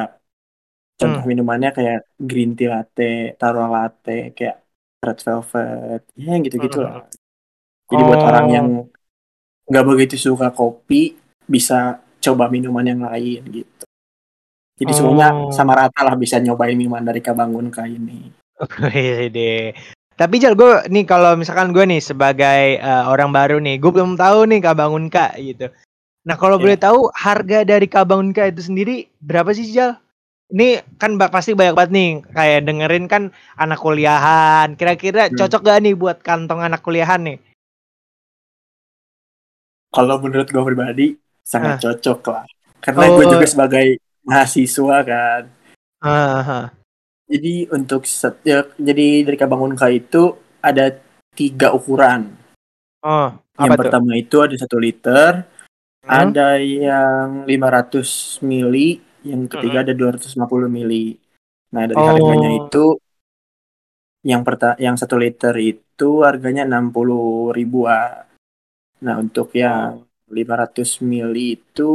contoh 0.98 1.22
Hmm. 1.22 1.30
minumannya 1.30 1.70
kayak 1.74 1.98
green 2.18 2.54
tea 2.54 2.70
latte, 2.70 3.34
taro 3.38 3.66
latte, 3.66 4.34
kayak 4.38 4.62
red 5.02 5.18
velvet, 5.18 6.02
ya 6.14 6.26
yang 6.34 6.42
gitu-gitu 6.46 6.78
lah. 6.78 7.10
Jadi 7.90 8.02
buat 8.06 8.20
Oh. 8.22 8.28
orang 8.30 8.46
yang 8.50 8.66
nggak 9.66 9.84
begitu 9.86 10.14
suka 10.18 10.50
kopi 10.54 11.18
bisa 11.46 11.98
coba 12.22 12.46
minuman 12.46 12.86
yang 12.86 13.00
lain 13.02 13.42
gitu. 13.50 13.84
Jadi 14.72 14.92
semuanya 14.92 15.28
Oh. 15.30 15.52
sama 15.52 15.76
rata 15.76 16.00
lah 16.00 16.16
bisa 16.16 16.40
nyobain 16.40 16.74
minuman 16.74 17.04
dari 17.04 17.20
Kabangun 17.20 17.68
Kai 17.68 17.94
ini. 17.94 18.32
Iya 18.94 19.28
deh. 19.28 19.74
Tapi 20.12 20.38
Jal, 20.38 20.54
gue 20.54 20.86
nih 20.86 21.02
kalau 21.02 21.34
misalkan 21.34 21.72
gue 21.72 21.82
nih 21.82 21.98
sebagai 21.98 22.78
eh, 22.78 23.04
orang 23.04 23.32
baru 23.32 23.58
nih, 23.58 23.76
gue 23.76 23.90
belum 23.90 24.14
tahu 24.14 24.46
nih 24.46 24.60
Kabangun 24.60 25.08
Kak 25.08 25.36
gitu. 25.36 25.66
Nah 26.22 26.36
kalau 26.36 26.56
Iya. 26.56 26.62
boleh 26.62 26.78
tahu 26.78 26.98
harga 27.10 27.58
dari 27.62 27.86
Kabangun 27.86 28.30
Kak 28.30 28.54
itu 28.54 28.62
sendiri 28.62 28.96
berapa 29.18 29.50
sih 29.50 29.66
Jal? 29.66 29.98
Ini 30.52 30.84
kan 31.00 31.16
pasti 31.16 31.56
banyak 31.56 31.72
banget 31.72 31.90
nih 31.90 32.08
kayak 32.28 32.60
dengerin 32.62 33.06
kan 33.08 33.22
anak 33.56 33.80
kuliahan. 33.80 34.76
Kira-kira 34.76 35.26
Hmm. 35.26 35.34
cocok 35.34 35.60
gak 35.62 35.80
nih 35.80 35.94
buat 35.96 36.20
kantong 36.20 36.60
anak 36.60 36.84
kuliahan 36.84 37.24
nih? 37.24 37.38
Kalau 39.88 40.16
menurut 40.18 40.48
gue 40.48 40.62
pribadi 40.62 41.06
sangat 41.42 41.80
cocok 41.80 42.20
lah. 42.28 42.44
Karena 42.80 43.00
Ah. 43.00 43.08
Oh. 43.08 43.16
gue 43.16 43.26
juga 43.28 43.46
sebagai 43.46 43.86
mahasiswa 44.26 44.96
kan. 45.04 45.42
Ah, 46.02 46.70
Jadi 47.30 47.70
untuk 47.70 48.04
set, 48.04 48.42
ya, 48.44 48.66
jadi 48.76 49.24
dari 49.24 49.36
Kabangun 49.38 49.72
Kai 49.78 50.02
itu 50.04 50.36
ada 50.60 50.90
tiga 51.32 51.72
ukuran. 51.72 52.28
Oh, 53.02 53.32
Yang 53.56 53.70
tuh? 53.72 53.80
pertama 53.80 54.10
itu 54.18 54.36
ada 54.42 54.54
satu 54.58 54.76
liter, 54.76 55.46
Hmm? 56.02 56.34
ada 56.34 56.58
yang 56.58 57.46
500 57.46 58.42
mili, 58.42 58.98
yang 59.22 59.46
ketiga 59.46 59.80
Hmm. 59.80 59.84
ada 59.86 59.92
250 59.94 60.66
mili. 60.66 61.14
Nah 61.72 61.86
dari 61.86 62.02
Oh. 62.02 62.10
harganya 62.10 62.50
itu 62.52 62.98
yang 64.22 64.42
perta 64.46 64.74
yang 64.78 64.94
satu 64.98 65.18
liter 65.18 65.54
itu 65.58 66.22
harganya 66.26 66.62
60 66.66 67.50
ribuan. 67.54 68.26
Nah 69.02 69.14
untuk 69.18 69.50
yang 69.54 70.02
500 70.30 70.98
mili 71.02 71.58
itu 71.58 71.94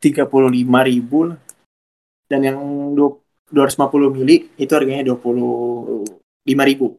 35 0.00 0.80
ribu 0.82 1.30
lah. 1.30 1.38
Dan 2.26 2.40
yang 2.42 2.58
du- 2.96 3.20
250 3.50 4.08
mili 4.08 4.48
itu 4.56 4.70
harganya 4.70 5.02
25 5.04 6.06
ribu. 6.64 6.96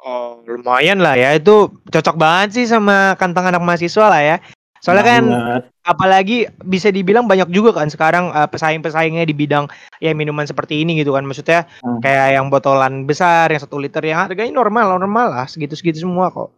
Oh, 0.00 0.40
lumayan 0.46 1.02
lah 1.02 1.14
ya. 1.14 1.34
Itu 1.34 1.82
cocok 1.84 2.16
banget 2.16 2.48
sih 2.56 2.66
sama 2.66 3.14
kantong 3.16 3.50
anak 3.50 3.62
mahasiswa 3.62 4.06
lah 4.06 4.22
ya. 4.22 4.36
Soalnya 4.80 5.04
kan 5.08 5.22
Banget. 5.26 5.62
apalagi 5.82 6.38
bisa 6.62 6.94
dibilang 6.94 7.26
banyak 7.26 7.50
juga 7.50 7.74
kan 7.74 7.90
sekarang 7.90 8.30
eh, 8.30 8.46
pesaing-pesaingnya 8.46 9.26
di 9.26 9.34
bidang 9.34 9.66
ya 9.98 10.14
minuman 10.14 10.46
seperti 10.46 10.78
ini 10.84 10.94
gitu 11.00 11.10
kan. 11.16 11.26
Maksudnya 11.26 11.66
Hmm. 11.82 11.98
kayak 11.98 12.38
yang 12.38 12.46
botolan 12.48 13.02
besar, 13.02 13.50
yang 13.50 13.58
satu 13.58 13.82
liter 13.82 14.04
yang 14.04 14.22
harganya 14.22 14.52
normal, 14.54 14.94
normal 14.94 15.26
lah, 15.32 15.46
segitu-segitu 15.50 16.06
semua 16.06 16.30
kok. 16.30 16.54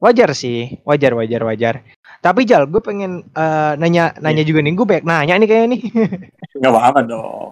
Wajar 0.00 0.32
sih, 0.32 0.80
wajar, 0.84 1.12
wajar, 1.12 1.40
wajar. 1.44 1.74
Tapi 2.20 2.44
Jal, 2.44 2.68
gue 2.68 2.84
pengen 2.84 3.24
eh, 3.32 3.72
nanya, 3.80 4.12
nanya 4.20 4.44
juga 4.44 4.60
nih, 4.60 4.76
gue 4.76 4.86
banyak 4.86 5.04
nanya 5.08 5.34
nih 5.40 5.48
kayaknya 5.48 5.68
nih. 5.72 5.82
Nggak 6.60 6.72
apa-apa 6.76 7.00
dong. 7.08 7.48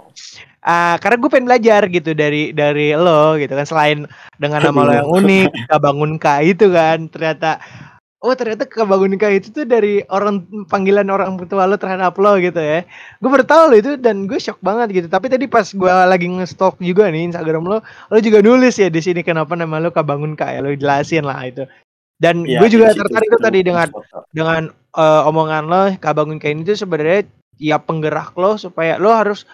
Ah, 0.60 1.00
karena 1.00 1.16
gue 1.16 1.30
pengen 1.32 1.48
belajar 1.48 1.82
gitu 1.88 2.12
dari 2.12 2.52
dari 2.52 2.92
lo 2.92 3.40
gitu 3.40 3.56
kan. 3.56 3.64
Selain 3.64 3.98
dengan 4.36 4.60
nama 4.60 4.80
lo 4.84 4.92
yang 4.92 5.08
unik 5.08 5.72
Kabangun 5.72 6.20
K 6.20 6.26
itu 6.44 6.68
kan 6.68 7.08
ternyata 7.08 7.56
oh 8.20 8.36
ternyata 8.36 8.68
Kabangun 8.68 9.16
K 9.16 9.40
itu 9.40 9.48
tuh 9.48 9.64
dari 9.64 10.04
orang 10.12 10.44
panggilan 10.68 11.08
orang 11.08 11.40
tua 11.48 11.64
lo 11.64 11.80
terhadap 11.80 12.12
lo 12.20 12.36
gitu 12.36 12.60
ya. 12.60 12.84
Gue 13.24 13.30
baru 13.32 13.48
tahu 13.48 13.62
lo 13.72 13.76
itu 13.80 13.96
dan 13.96 14.28
gue 14.28 14.36
shock 14.36 14.60
banget 14.60 14.92
gitu. 14.92 15.08
Tapi 15.08 15.32
tadi 15.32 15.48
pas 15.48 15.64
gue 15.64 15.92
lagi 16.04 16.28
nge-stalk 16.28 16.76
juga 16.84 17.08
nih 17.08 17.32
Instagram 17.32 17.64
lo 17.64 17.80
lo 18.12 18.18
juga 18.20 18.44
nulis 18.44 18.76
ya 18.76 18.92
di 18.92 19.00
sini 19.00 19.24
kenapa 19.24 19.56
nama 19.56 19.80
lo 19.80 19.88
Kabangun 19.88 20.36
K 20.36 20.58
ya 20.58 20.60
lo 20.60 20.76
jelasin 20.76 21.24
lah 21.24 21.48
itu 21.48 21.64
dan 22.18 22.42
Ya, 22.42 22.58
gue 22.58 22.68
juga 22.68 22.90
tertarik 22.90 23.30
tuh 23.30 23.38
itu 23.38 23.44
tadi 23.46 23.60
dengan 23.62 23.88
dengan 24.34 24.62
eh, 24.74 25.22
omongan 25.30 25.64
lo 25.70 25.82
Kabangun 26.02 26.42
Kain 26.42 26.66
itu 26.66 26.74
sebenarnya 26.74 27.26
ya 27.58 27.78
penggerak 27.78 28.34
lo 28.34 28.58
supaya 28.58 28.98
lo 28.98 29.14
harus 29.14 29.46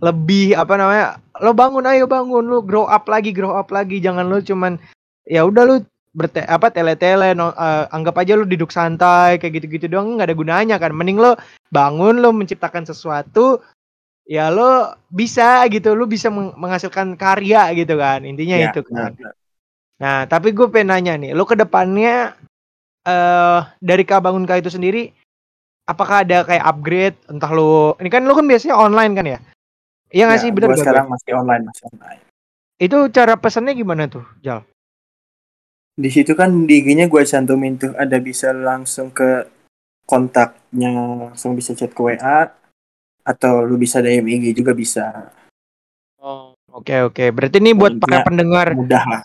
lebih 0.00 0.56
apa 0.56 0.74
namanya 0.78 1.06
lo 1.42 1.52
bangun 1.52 1.84
ayo 1.84 2.06
bangun 2.08 2.46
lo 2.48 2.62
grow 2.64 2.86
up 2.86 3.04
lagi 3.10 3.34
grow 3.34 3.58
up 3.58 3.68
lagi. 3.74 3.98
Jangan 3.98 4.30
lo 4.30 4.38
cuman 4.40 4.78
ya 5.26 5.42
udah 5.44 5.62
lo 5.66 5.74
berte 6.12 6.44
apa 6.44 6.68
tele-tele 6.68 7.34
no- 7.34 7.56
eh, 7.56 7.84
anggap 7.90 8.20
aja 8.22 8.38
lo 8.38 8.46
duduk 8.46 8.70
santai 8.70 9.36
kayak 9.42 9.58
gitu-gitu 9.58 9.90
doang 9.90 10.16
nggak 10.16 10.30
ada 10.30 10.36
gunanya 10.38 10.76
kan. 10.78 10.94
Mending 10.94 11.18
lo 11.18 11.34
bangun 11.74 12.22
lo 12.22 12.30
menciptakan 12.30 12.86
sesuatu 12.86 13.58
ya 14.24 14.48
lo 14.54 14.94
bisa 15.10 15.66
gitu 15.66 15.98
lo 15.98 16.06
bisa 16.06 16.30
meng- 16.30 16.54
menghasilkan 16.54 17.18
karya 17.18 17.74
gitu 17.74 17.98
kan. 17.98 18.22
Intinya 18.22 18.56
Ya, 18.62 18.70
itu 18.70 18.80
kan. 18.86 19.12
benar. 19.18 19.34
Nah, 20.02 20.26
tapi 20.26 20.50
gue 20.50 20.66
pengen 20.66 20.90
nanya 20.90 21.14
nih, 21.14 21.30
lo 21.30 21.46
ke 21.46 21.54
depannya 21.54 22.34
eh 23.06 23.60
dari 23.82 24.02
Kabangun 24.06 24.46
K 24.46 24.62
itu 24.62 24.70
sendiri 24.70 25.10
apakah 25.86 26.22
ada 26.22 26.46
kayak 26.46 26.62
upgrade 26.62 27.18
entah 27.26 27.50
lo 27.50 27.98
ini 27.98 28.06
kan 28.10 28.22
lo 28.22 28.34
kan 28.38 28.46
biasanya 28.46 28.78
online 28.78 29.12
kan 29.18 29.26
ya? 29.26 29.38
Iya 30.12 30.22
nggak 30.28 30.38
Ya, 30.38 30.42
sih 30.42 30.50
gak 30.54 30.78
sekarang 30.82 31.06
gue? 31.06 31.12
masih 31.14 31.30
online, 31.34 31.62
masih 31.66 31.84
online. 31.90 32.20
Itu 32.78 32.98
cara 33.14 33.34
pesannya 33.38 33.74
gimana 33.78 34.10
tuh, 34.10 34.26
Jal? 34.42 34.66
Di 35.92 36.08
situ 36.08 36.32
kan 36.34 36.66
di 36.66 36.80
IG-nya 36.82 37.06
gue 37.06 37.22
cantumin 37.22 37.76
tuh 37.78 37.92
ada 37.94 38.16
bisa 38.18 38.50
langsung 38.50 39.12
ke 39.12 39.46
kontaknya, 40.08 40.90
langsung 41.30 41.54
bisa 41.54 41.76
chat 41.78 41.92
ke 41.94 42.00
WA 42.02 42.48
atau 43.22 43.62
lu 43.62 43.78
bisa 43.78 44.02
DM 44.02 44.26
IG 44.26 44.56
juga 44.56 44.74
bisa. 44.74 45.30
Oh, 46.18 46.54
oke 46.70 46.94
oke. 47.12 47.24
Berarti 47.30 47.56
ini 47.62 47.70
buat 47.74 47.98
para 47.98 48.22
Intinya 48.22 48.26
pendengar. 48.26 48.66
Mudah 48.74 49.04
lah. 49.06 49.22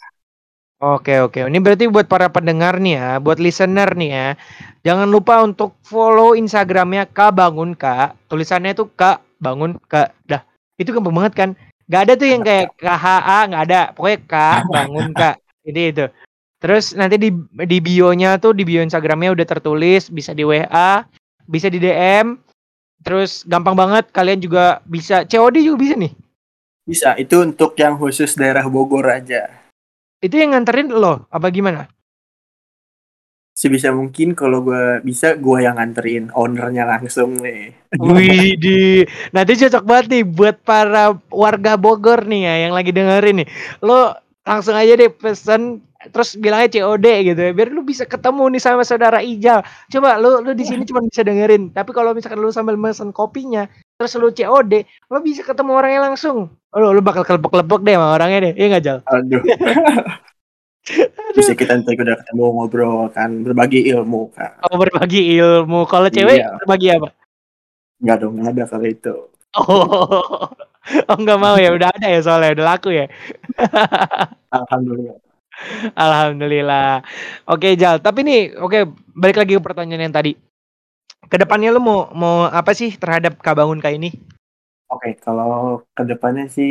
Oke 0.78 1.18
oke. 1.26 1.50
Ini 1.50 1.58
berarti 1.58 1.90
buat 1.90 2.06
para 2.06 2.30
pendengar 2.30 2.78
nih 2.78 3.02
ya, 3.02 3.10
buat 3.18 3.42
listener 3.42 3.98
nih 3.98 4.12
ya. 4.14 4.28
Jangan 4.86 5.10
lupa 5.10 5.42
untuk 5.42 5.74
follow 5.82 6.38
Instagramnya 6.38 7.10
K 7.10 7.34
Bangun 7.34 7.74
K. 7.74 8.14
Tulisannya 8.30 8.78
tuh 8.78 8.94
K 8.94 9.18
Bangun 9.42 9.82
K. 9.90 10.14
Dah, 10.30 10.46
itu 10.78 10.94
gampang 10.94 11.18
banget 11.18 11.34
kan? 11.34 11.50
Nggak 11.90 12.02
ada 12.06 12.14
tuh 12.14 12.28
yang 12.30 12.42
kayak 12.46 12.78
KHA 12.78 13.40
nggak 13.50 13.64
ada. 13.66 13.82
Pokoknya 13.98 14.20
K 14.30 14.36
bangun 14.70 15.10
Kak. 15.18 15.36
Jadi 15.66 15.82
itu. 15.82 16.06
Terus 16.62 16.86
nanti 16.94 17.16
di 17.18 17.30
di 17.66 17.78
bio-nya 17.82 18.38
tuh 18.38 18.54
di 18.54 18.62
bio 18.62 18.86
Instagramnya 18.86 19.34
udah 19.34 19.46
tertulis 19.50 20.14
bisa 20.14 20.38
di 20.38 20.46
WA, 20.46 21.02
bisa 21.50 21.74
di 21.74 21.82
DM. 21.82 22.38
Terus 23.02 23.42
gampang 23.50 23.74
banget 23.74 24.14
kalian 24.14 24.46
juga 24.46 24.86
bisa 24.86 25.26
COD 25.26 25.58
juga 25.66 25.78
bisa 25.82 25.96
nih. 25.98 26.14
Bisa, 26.88 27.18
itu 27.20 27.44
untuk 27.44 27.76
yang 27.76 28.00
khusus 28.00 28.38
daerah 28.38 28.64
Bogor 28.70 29.04
aja. 29.10 29.67
Itu 30.18 30.36
yang 30.42 30.58
nganterin 30.58 30.90
lo 30.90 31.30
apa 31.30 31.48
gimana? 31.54 31.86
Sebisa 33.58 33.90
mungkin 33.90 34.38
kalau 34.38 34.62
gue 34.62 35.02
bisa 35.02 35.34
gue 35.34 35.66
yang 35.66 35.82
nganterin 35.82 36.30
ownernya 36.34 36.86
langsung 36.86 37.42
nih. 37.42 37.74
Wih, 38.02 38.54
di 38.58 39.02
nanti 39.34 39.58
cocok 39.58 39.84
banget 39.86 40.06
nih 40.14 40.24
buat 40.26 40.62
para 40.62 41.18
warga 41.34 41.74
Bogor 41.78 42.26
nih 42.26 42.42
ya 42.46 42.54
yang 42.70 42.74
lagi 42.74 42.94
dengerin 42.94 43.42
nih. 43.42 43.48
Lo 43.82 44.14
langsung 44.46 44.78
aja 44.78 44.94
deh 44.94 45.10
pesen 45.10 45.82
terus 46.14 46.38
bilangnya 46.38 46.70
COD 46.78 47.06
gitu 47.34 47.42
ya 47.42 47.52
biar 47.58 47.74
lu 47.74 47.82
bisa 47.82 48.06
ketemu 48.06 48.54
nih 48.54 48.62
sama 48.62 48.86
saudara 48.86 49.22
Ijal. 49.22 49.66
Coba 49.90 50.22
lu 50.22 50.42
lu 50.46 50.54
di 50.54 50.66
sini 50.66 50.86
cuma 50.86 51.02
bisa 51.02 51.26
dengerin, 51.26 51.74
tapi 51.74 51.94
kalau 51.94 52.14
misalkan 52.14 52.42
lu 52.42 52.54
sambil 52.54 52.78
mesen 52.78 53.10
kopinya 53.10 53.66
terus 53.98 54.14
lu 54.22 54.30
COD, 54.30 54.86
lu 55.10 55.18
bisa 55.26 55.42
ketemu 55.42 55.72
orangnya 55.74 56.02
langsung. 56.06 56.54
Lu 56.70 56.88
lu 56.94 57.02
bakal 57.02 57.26
kelepek-kelepek 57.26 57.82
deh 57.82 57.94
sama 57.98 58.14
orangnya 58.14 58.40
deh. 58.46 58.54
Iya 58.54 58.66
enggak, 58.70 58.84
Jal? 58.86 58.98
Aduh. 59.10 59.42
bisa 61.36 61.52
kita 61.52 61.76
nanti 61.76 62.00
udah 62.00 62.16
ketemu 62.24 62.44
ngobrol 62.56 63.12
kan 63.12 63.44
berbagi 63.44 63.90
ilmu 63.92 64.32
kan. 64.32 64.56
Oh, 64.64 64.78
berbagi 64.78 65.36
ilmu. 65.36 65.84
Kalau 65.90 66.08
cewek 66.08 66.40
Iya. 66.40 66.56
berbagi 66.64 66.88
apa? 66.94 67.10
Nggak 68.00 68.18
dong, 68.22 68.34
nggak 68.40 68.54
ada 68.54 68.64
kali 68.70 68.90
itu. 68.94 69.14
Oh. 69.58 70.48
Oh, 70.88 71.20
enggak 71.20 71.36
mau 71.36 71.60
ya. 71.60 71.76
Udah 71.76 71.92
ada 71.92 72.08
ya 72.08 72.24
soalnya 72.24 72.56
udah 72.56 72.66
laku 72.80 72.96
ya. 72.96 73.12
Alhamdulillah. 74.56 75.20
Alhamdulillah. 76.00 77.04
Oke, 77.44 77.76
Jal. 77.76 78.00
Tapi 78.00 78.24
nih, 78.24 78.56
oke, 78.56 78.88
balik 79.12 79.36
lagi 79.36 79.60
ke 79.60 79.62
pertanyaan 79.68 80.08
yang 80.08 80.16
tadi. 80.16 80.32
Ke 81.32 81.36
depannya 81.42 81.70
lu 81.76 81.80
mau 81.88 82.00
mau 82.22 82.36
apa 82.60 82.72
sih 82.80 82.90
terhadap 83.02 83.34
Kabangun 83.46 83.80
kayak 83.84 83.98
ini? 84.00 84.10
Oke, 84.94 85.10
kalau 85.26 85.52
ke 85.96 86.02
depannya 86.10 86.46
sih 86.56 86.70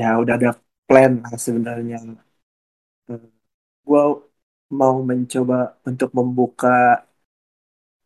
ya 0.00 0.06
udah 0.22 0.34
ada 0.38 0.50
plan 0.88 1.12
lah 1.22 1.34
sebenarnya. 1.46 1.96
Gue 3.86 4.02
mau 4.80 4.96
mencoba 5.08 5.58
untuk 5.88 6.10
membuka 6.18 6.68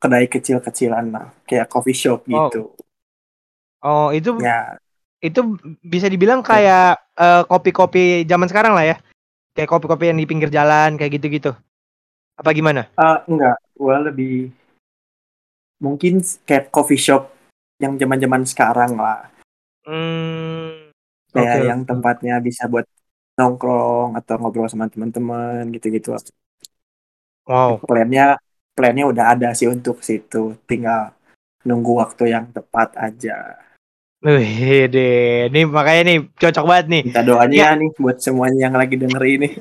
kedai 0.02 0.26
kecil-kecilan 0.34 1.06
lah, 1.14 1.26
kayak 1.48 1.70
coffee 1.72 1.94
shop 2.02 2.20
Wow. 2.30 2.50
gitu. 2.50 2.60
Oh, 3.82 4.10
itu 4.10 4.30
Ya, 4.38 4.78
itu 5.22 5.40
bisa 5.84 6.06
dibilang 6.10 6.40
kayak 6.46 6.98
eh, 7.18 7.42
kopi-kopi 7.50 8.24
zaman 8.30 8.48
sekarang 8.50 8.74
lah 8.76 8.84
ya. 8.94 8.96
Kayak 9.56 9.70
kopi-kopi 9.72 10.04
yang 10.12 10.18
di 10.20 10.26
pinggir 10.30 10.50
jalan 10.52 10.96
kayak 10.98 11.12
gitu-gitu. 11.20 11.52
Apa 12.38 12.50
gimana? 12.54 12.86
ah, 13.00 13.18
enggak, 13.30 13.56
gue 13.78 13.96
lebih 14.06 14.32
mungkin 15.84 16.22
kayak 16.46 16.70
coffee 16.74 16.98
shop 16.98 17.22
yang 17.82 17.94
zaman-zaman 18.00 18.42
sekarang 18.46 18.98
lah, 18.98 19.30
Hmm. 19.86 20.90
kayak 21.34 21.54
Oke, 21.54 21.66
yang 21.70 21.80
tempatnya 21.88 22.34
bisa 22.46 22.62
buat 22.72 22.86
nongkrong 23.38 24.10
atau 24.18 24.34
ngobrol 24.40 24.68
sama 24.70 24.86
teman-teman 24.92 25.62
gitu-gitu. 25.74 26.08
Wow. 27.46 27.80
Plannya, 27.88 28.26
plannya 28.76 29.04
udah 29.12 29.24
ada 29.34 29.48
sih 29.58 29.68
untuk 29.74 29.96
situ, 30.08 30.54
tinggal 30.70 31.00
nunggu 31.66 31.92
waktu 32.02 32.24
yang 32.34 32.46
tepat 32.56 32.88
aja. 33.06 33.34
Wih, 34.18 34.90
deh. 34.90 35.46
Ini 35.46 35.60
makanya 35.70 36.02
nih 36.10 36.18
cocok 36.34 36.64
banget 36.66 36.86
nih. 36.90 37.02
Minta 37.06 37.22
doanya 37.22 37.78
nih 37.78 37.90
buat 38.02 38.18
semuanya 38.18 38.66
yang 38.66 38.74
lagi 38.74 38.94
denger 38.98 39.22
ini. 39.24 39.48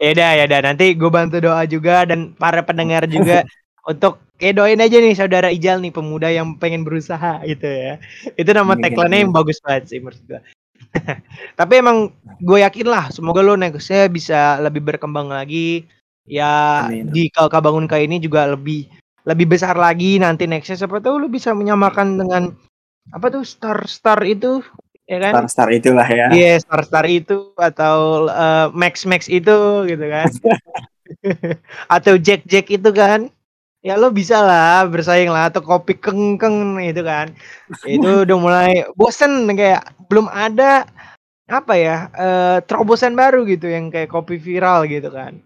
Ya 0.00 0.16
udah, 0.16 0.30
ya 0.34 0.44
udah. 0.48 0.60
Nanti 0.64 0.96
gue 0.96 1.10
bantu 1.12 1.36
doa 1.44 1.62
juga 1.68 2.08
dan 2.08 2.32
para 2.34 2.64
pendengar 2.64 3.04
juga 3.04 3.44
untuk 3.90 4.18
kayak 4.40 4.56
doain 4.56 4.80
aja 4.80 4.96
nih 4.96 5.12
saudara 5.12 5.52
Ijal 5.52 5.78
nih 5.84 5.92
pemuda 5.92 6.32
yang 6.32 6.56
pengen 6.56 6.82
berusaha 6.88 7.44
gitu 7.44 7.68
ya. 7.68 8.00
Itu 8.34 8.50
nama 8.56 8.72
Amin, 8.72 8.82
tagline-nya 8.82 9.28
yang 9.28 9.32
amin. 9.32 9.38
bagus 9.44 9.60
banget 9.60 9.84
sih 9.92 10.00
menurut 10.00 10.20
gue. 10.24 10.40
Tapi 11.60 11.72
emang 11.84 12.10
gue 12.40 12.58
yakin 12.64 12.88
lah 12.88 13.12
semoga 13.12 13.44
lo 13.44 13.54
nextnya 13.60 14.08
bisa 14.08 14.56
lebih 14.64 14.80
berkembang 14.80 15.28
lagi. 15.28 15.84
Ya 16.24 16.88
Amin. 16.88 17.12
di 17.12 17.28
Kalka 17.28 17.60
Bangun 17.60 17.84
Kai 17.84 18.08
ini 18.08 18.18
juga 18.18 18.48
lebih 18.48 18.88
lebih 19.28 19.52
besar 19.52 19.76
lagi 19.76 20.16
nanti 20.16 20.48
nextnya 20.48 20.80
siapa 20.80 20.98
tahu 20.98 21.20
lo 21.20 21.28
bisa 21.28 21.52
menyamakan 21.52 22.16
dengan 22.16 22.42
apa 23.10 23.26
tuh 23.30 23.42
star-star 23.42 24.18
itu 24.26 24.62
ya 25.10 25.18
kan? 25.18 25.32
Star-star 25.34 25.68
itulah 25.74 26.06
ya. 26.06 26.26
Iya, 26.30 26.62
star-star 26.62 27.04
itu 27.10 27.50
atau 27.58 28.26
eh, 28.30 28.66
Max-Max 28.70 29.26
itu 29.26 29.86
gitu 29.90 30.06
kan. 30.06 30.30
atau 31.96 32.14
Jack-Jack 32.16 32.70
itu 32.70 32.90
kan. 32.94 33.30
Ya 33.80 33.96
lo 33.96 34.12
bisa 34.12 34.44
lah 34.44 34.84
bersaing 34.84 35.32
lah 35.32 35.48
atau 35.48 35.64
kopi 35.64 35.96
kengkeng 35.96 36.76
itu 36.84 37.00
kan. 37.00 37.32
Itu 37.88 38.08
udah 38.28 38.36
mulai 38.36 38.84
bosen 38.92 39.48
kayak 39.56 39.88
belum 40.12 40.28
ada 40.28 40.84
apa 41.50 41.74
ya 41.74 41.96
eh, 42.14 42.58
terobosan 42.62 43.18
baru 43.18 43.42
gitu 43.48 43.66
yang 43.66 43.90
kayak 43.90 44.12
kopi 44.12 44.36
viral 44.38 44.86
gitu 44.86 45.08
kan. 45.10 45.40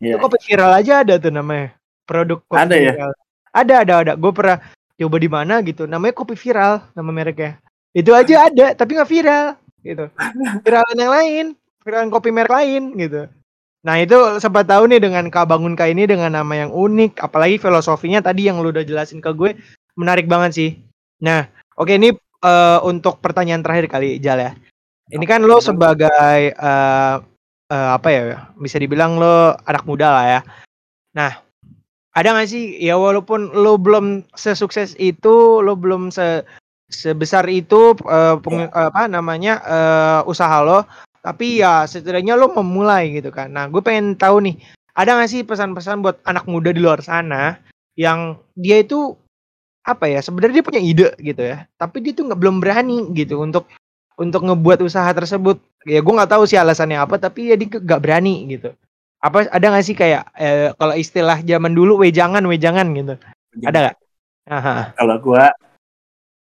Iya. 0.00 0.16
Itu 0.16 0.24
kopi 0.26 0.38
viral 0.42 0.72
aja 0.74 1.04
ada 1.04 1.20
tuh 1.20 1.30
namanya. 1.30 1.76
Produk 2.04 2.40
kopi 2.48 2.60
Ada 2.60 2.76
ya? 2.76 2.92
viral. 2.96 3.12
Ada, 3.54 3.74
ada, 3.86 3.94
ada. 4.02 4.12
Gue 4.18 4.32
pernah 4.34 4.58
coba 5.00 5.16
di 5.18 5.28
mana 5.30 5.60
gitu. 5.64 5.86
Namanya 5.88 6.14
kopi 6.14 6.34
viral 6.38 6.84
nama 6.94 7.10
mereknya. 7.10 7.58
Itu 7.94 8.10
aja 8.10 8.50
ada 8.50 8.74
tapi 8.74 8.98
nggak 8.98 9.10
viral 9.10 9.46
gitu. 9.84 10.04
Viralan 10.64 10.98
yang 10.98 11.12
lain, 11.12 11.44
viralan 11.84 12.10
kopi 12.10 12.34
merek 12.34 12.50
lain 12.50 12.82
gitu. 12.98 13.28
Nah 13.84 14.00
itu 14.00 14.16
sempat 14.40 14.64
tahu 14.64 14.88
nih 14.88 14.98
dengan 14.98 15.28
Kabangun 15.28 15.76
Ka 15.76 15.84
ini 15.84 16.08
dengan 16.08 16.32
nama 16.32 16.54
yang 16.56 16.72
unik, 16.72 17.20
apalagi 17.20 17.60
filosofinya 17.60 18.24
tadi 18.24 18.48
yang 18.48 18.58
lu 18.64 18.72
udah 18.72 18.80
jelasin 18.80 19.20
ke 19.20 19.28
gue 19.36 19.52
menarik 19.94 20.24
banget 20.24 20.50
sih. 20.56 20.70
Nah, 21.20 21.44
oke 21.76 21.92
ini 21.92 22.16
eh, 22.42 22.78
untuk 22.82 23.20
pertanyaan 23.20 23.60
terakhir 23.60 23.92
kali 23.92 24.16
Jal 24.18 24.40
ya. 24.40 24.52
Ini 25.12 25.24
kan 25.28 25.44
lo 25.44 25.60
sebagai 25.60 26.56
eh, 26.56 27.14
eh, 27.68 27.88
apa 27.92 28.08
ya, 28.08 28.48
bisa 28.56 28.80
dibilang 28.80 29.20
lo 29.20 29.52
anak 29.68 29.84
muda 29.84 30.08
lah 30.10 30.26
ya. 30.26 30.40
Nah, 31.12 31.30
ada 32.14 32.28
nggak 32.30 32.48
sih 32.50 32.78
ya 32.78 32.94
walaupun 32.94 33.50
lo 33.54 33.74
belum 33.74 34.22
sesukses 34.38 34.94
itu, 35.02 35.60
lo 35.60 35.74
belum 35.74 36.14
se 36.14 36.46
sebesar 36.86 37.42
itu 37.50 37.98
eh, 38.06 38.36
peng- 38.38 38.70
apa 38.70 39.10
namanya 39.10 39.58
eh, 39.66 40.20
usaha 40.30 40.62
lo, 40.62 40.86
tapi 41.26 41.58
ya 41.58 41.82
setidaknya 41.90 42.38
lo 42.38 42.54
memulai 42.54 43.18
gitu 43.18 43.34
kan. 43.34 43.50
Nah, 43.50 43.66
gue 43.66 43.82
pengen 43.82 44.14
tahu 44.14 44.46
nih, 44.46 44.54
ada 44.94 45.18
nggak 45.18 45.30
sih 45.30 45.42
pesan-pesan 45.42 46.06
buat 46.06 46.22
anak 46.22 46.46
muda 46.46 46.70
di 46.70 46.78
luar 46.78 47.02
sana 47.02 47.58
yang 47.98 48.38
dia 48.54 48.82
itu 48.82 49.18
apa 49.84 50.08
ya 50.08 50.22
sebenarnya 50.24 50.62
dia 50.62 50.66
punya 50.66 50.82
ide 50.82 51.08
gitu 51.18 51.42
ya, 51.42 51.66
tapi 51.76 52.00
dia 52.00 52.14
tuh 52.16 52.30
nggak 52.30 52.40
belum 52.40 52.56
berani 52.62 53.10
gitu 53.18 53.42
untuk 53.42 53.66
untuk 54.14 54.46
ngebuat 54.46 54.86
usaha 54.86 55.10
tersebut. 55.10 55.58
Ya 55.84 55.98
gue 55.98 56.14
nggak 56.14 56.30
tahu 56.30 56.46
sih 56.46 56.56
alasannya 56.56 57.02
apa, 57.02 57.18
tapi 57.18 57.50
ya 57.50 57.58
dia 57.58 57.66
nggak 57.68 58.00
berani 58.00 58.46
gitu. 58.54 58.70
Apa 59.24 59.48
ada 59.48 59.66
nggak 59.72 59.84
sih 59.88 59.96
kayak 59.96 60.22
eh, 60.36 60.68
kalau 60.76 60.94
istilah 60.94 61.40
zaman 61.40 61.72
dulu 61.72 61.96
wejangan 62.04 62.44
wejangan 62.44 62.86
gitu? 62.92 63.14
Ada 63.64 63.78
nggak? 63.80 63.96
Kalau 64.98 65.16
gua 65.24 65.44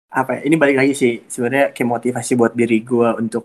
apa 0.10 0.32
ya, 0.38 0.42
ini 0.50 0.56
balik 0.62 0.78
lagi 0.82 0.94
sih 1.02 1.14
sebenarnya 1.34 1.66
kayak 1.74 1.90
motivasi 1.94 2.32
buat 2.40 2.54
diri 2.58 2.78
gua 2.82 3.10
untuk 3.22 3.44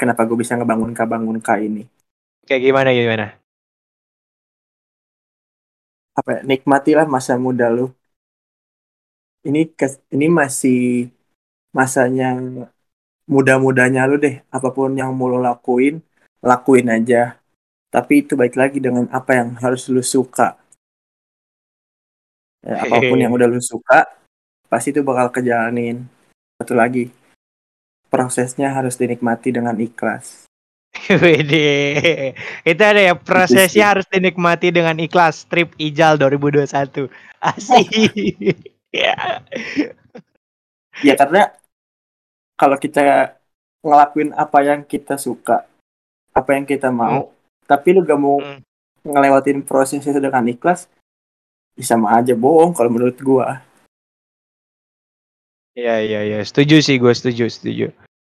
kenapa 0.00 0.22
gue 0.28 0.38
bisa 0.42 0.54
ngebangun 0.58 0.92
kabangun 0.98 1.38
K 1.42 1.48
ini. 1.68 1.82
Kayak 2.46 2.62
gimana 2.66 2.90
gimana? 2.94 3.26
Apa 6.18 6.30
ya, 6.36 6.40
nikmatilah 6.50 7.06
masa 7.14 7.34
muda 7.44 7.66
lu. 7.76 7.86
Ini 9.48 9.60
kes- 9.78 10.02
ini 10.14 10.26
masih 10.38 10.76
masanya 11.76 12.26
muda-mudanya 13.32 14.00
lu 14.10 14.16
deh. 14.24 14.34
Apa 14.56 14.68
pun 14.76 14.90
yang 15.00 15.10
mau 15.18 15.26
lu 15.32 15.38
lakuin, 15.48 15.94
lakuin 16.48 16.86
aja. 16.96 17.20
Tapi 17.90 18.26
itu 18.26 18.34
baik 18.34 18.54
lagi 18.58 18.78
dengan 18.82 19.06
apa 19.14 19.38
yang 19.38 19.54
harus 19.62 19.86
lu 19.88 20.02
suka. 20.02 20.58
Ya, 22.66 22.82
apa 22.82 22.98
pun 22.98 23.18
yang 23.18 23.30
udah 23.30 23.46
lu 23.46 23.62
suka, 23.62 24.04
pasti 24.66 24.90
itu 24.90 25.06
bakal 25.06 25.30
kejalanin. 25.30 26.02
Satu 26.58 26.74
lagi, 26.74 27.14
prosesnya 28.10 28.74
harus 28.74 28.98
dinikmati 28.98 29.54
dengan 29.54 29.78
ikhlas. 29.78 30.46
Wede. 31.22 32.34
Itu 32.66 32.82
ada 32.82 33.00
ya 33.00 33.14
prosesnya 33.14 33.94
harus 33.94 34.06
dinikmati 34.10 34.74
dengan 34.74 34.96
ikhlas. 34.98 35.46
Trip 35.46 35.70
Ijal 35.78 36.18
2021. 36.18 37.06
Asik. 37.54 37.86
Ya. 38.90 39.44
Ya 41.04 41.14
karena 41.14 41.52
kalau 42.56 42.80
kita 42.80 43.36
ngelakuin 43.84 44.32
apa 44.32 44.58
yang 44.64 44.80
kita 44.82 45.20
suka, 45.20 45.68
apa 46.32 46.50
yang 46.56 46.64
kita 46.64 46.88
mau, 46.88 47.35
tapi 47.66 47.92
lu 47.92 48.06
gak 48.06 48.18
mau 48.18 48.38
Hmm. 48.40 48.62
ngelewatin 49.06 49.62
prosesnya 49.62 50.18
dengan 50.18 50.42
ikhlas, 50.50 50.90
ya 51.78 51.84
sama 51.86 52.18
aja 52.18 52.34
bohong 52.34 52.74
kalau 52.74 52.90
menurut 52.90 53.14
gua. 53.22 53.62
Iya 55.76 56.00
iya 56.02 56.20
iya, 56.24 56.38
setuju 56.42 56.80
sih 56.80 56.96
gue 56.96 57.12
setuju 57.12 57.46
setuju. 57.52 57.86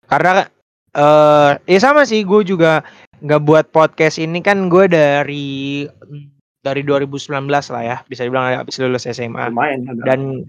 Karena 0.08 0.48
eh 0.94 1.52
ya 1.68 1.80
sama 1.82 2.06
sih 2.10 2.24
gue 2.24 2.42
juga 2.46 2.86
nggak 3.20 3.42
buat 3.44 3.66
podcast 3.70 4.22
ini 4.22 4.40
kan 4.40 4.70
gue 4.72 4.86
dari 4.88 5.84
dari 6.64 6.82
2019 6.82 7.50
lah 7.50 7.84
ya 7.84 7.98
bisa 8.08 8.24
dibilang 8.24 8.64
habis 8.64 8.80
lulus 8.80 9.10
SMA 9.10 9.52
lumayan 9.52 9.84
dan 10.08 10.48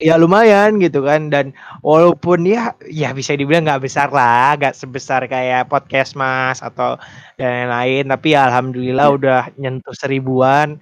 ya 0.00 0.14
lumayan 0.20 0.78
gitu 0.82 1.00
kan. 1.04 1.28
Dan 1.32 1.52
walaupun 1.84 2.44
ya 2.46 2.72
ya 2.88 3.12
bisa 3.16 3.32
dibilang 3.36 3.64
nggak 3.68 3.84
besar 3.86 4.08
lah 4.12 4.56
nggak 4.58 4.74
sebesar 4.76 5.24
kayak 5.30 5.68
podcast 5.72 6.14
mas 6.18 6.60
atau 6.64 6.96
dan 7.40 7.68
lain-lain. 7.70 8.04
Tapi 8.12 8.26
ya 8.36 8.40
alhamdulillah 8.50 9.06
Iya. 9.10 9.16
udah 9.18 9.40
nyentuh 9.60 9.94
seribuan. 9.96 10.78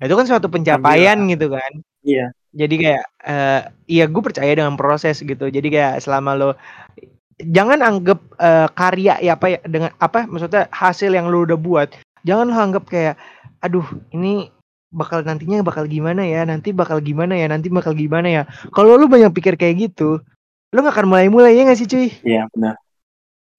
Itu 0.00 0.14
kan 0.18 0.26
suatu 0.28 0.48
pencapaian 0.52 1.18
gitu 1.32 1.52
kan. 1.52 1.72
Iya. 2.04 2.32
Jadi 2.54 2.74
kayak 2.86 3.04
eh 3.26 3.60
iya 3.90 4.04
gue 4.06 4.22
percaya 4.22 4.52
dengan 4.54 4.78
proses 4.78 5.18
gitu. 5.24 5.50
Jadi 5.50 5.68
kayak 5.72 5.98
selama 6.04 6.30
lo 6.38 6.50
jangan 7.42 7.82
anggap 7.82 8.20
eh, 8.38 8.68
karya 8.78 9.14
ya 9.18 9.34
apa 9.34 9.46
ya 9.50 9.58
dengan 9.66 9.90
apa 9.98 10.22
maksudnya 10.30 10.70
hasil 10.70 11.10
yang 11.10 11.26
lo 11.26 11.42
udah 11.42 11.58
buat 11.58 11.90
jangan 12.22 12.46
lo 12.50 12.54
anggap 12.54 12.84
kayak 12.86 13.18
aduh 13.58 13.82
ini 14.14 14.53
bakal 14.94 15.26
nantinya 15.26 15.66
bakal 15.66 15.84
gimana 15.90 16.22
ya 16.22 16.46
nanti 16.46 16.70
bakal 16.70 17.02
gimana 17.02 17.34
ya 17.34 17.50
nanti 17.50 17.66
bakal 17.68 17.92
gimana 17.92 18.30
ya. 18.30 18.42
Kalau 18.70 18.94
lu 18.94 19.10
banyak 19.10 19.34
pikir 19.34 19.58
kayak 19.58 19.90
gitu 19.90 20.22
lu 20.74 20.82
gak 20.82 20.94
akan 20.98 21.06
mulai-mulai 21.06 21.54
ya 21.54 21.66
gak 21.66 21.78
sih 21.78 21.86
cuy? 21.86 22.08
Iya 22.22 22.50
benar. 22.50 22.78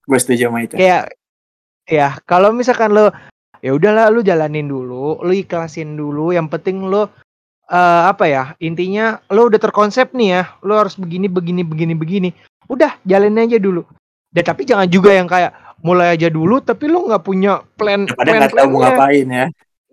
Gue 0.04 0.19
setuju 0.19 0.52
sama 0.52 0.63
itu. 0.63 0.76
Kayak 0.76 1.15
ya 1.88 2.19
kalau 2.24 2.52
misalkan 2.52 2.91
lo 2.91 3.12
ya 3.63 3.71
udahlah 3.71 4.12
lu 4.12 4.24
jalanin 4.24 4.67
dulu 4.67 5.19
lu 5.19 5.34
ikhlasin 5.36 6.00
dulu. 6.00 6.32
Yang 6.32 6.60
penting 6.60 6.84
lo 6.88 7.12
eh, 7.67 8.04
apa 8.08 8.28
ya 8.28 8.43
intinya 8.63 9.19
lo 9.32 9.48
udah 9.48 9.60
terkonsep 9.60 10.12
nih 10.15 10.30
ya 10.39 10.43
lo 10.63 10.80
harus 10.80 10.95
begini 10.95 11.28
begini 11.28 11.63
begini 11.63 11.93
begini. 11.95 12.30
Udah 12.71 13.00
jalanin 13.08 13.48
aja 13.48 13.60
dulu. 13.60 13.84
Dan 14.36 14.43
tapi 14.43 14.67
jangan 14.67 14.88
juga 14.91 15.15
yang 15.15 15.32
kayak 15.32 15.56
mulai 15.86 16.17
aja 16.17 16.28
dulu 16.34 16.60
tapi 16.65 16.89
lo 16.89 17.06
nggak 17.06 17.24
punya 17.24 17.62
plan 17.78 18.10
daripada 18.10 18.26
plan 18.26 18.39
nggak 18.41 18.54
tahu 18.58 18.69
mau 18.74 18.80
ngapain 18.82 19.28
ya 19.30 19.45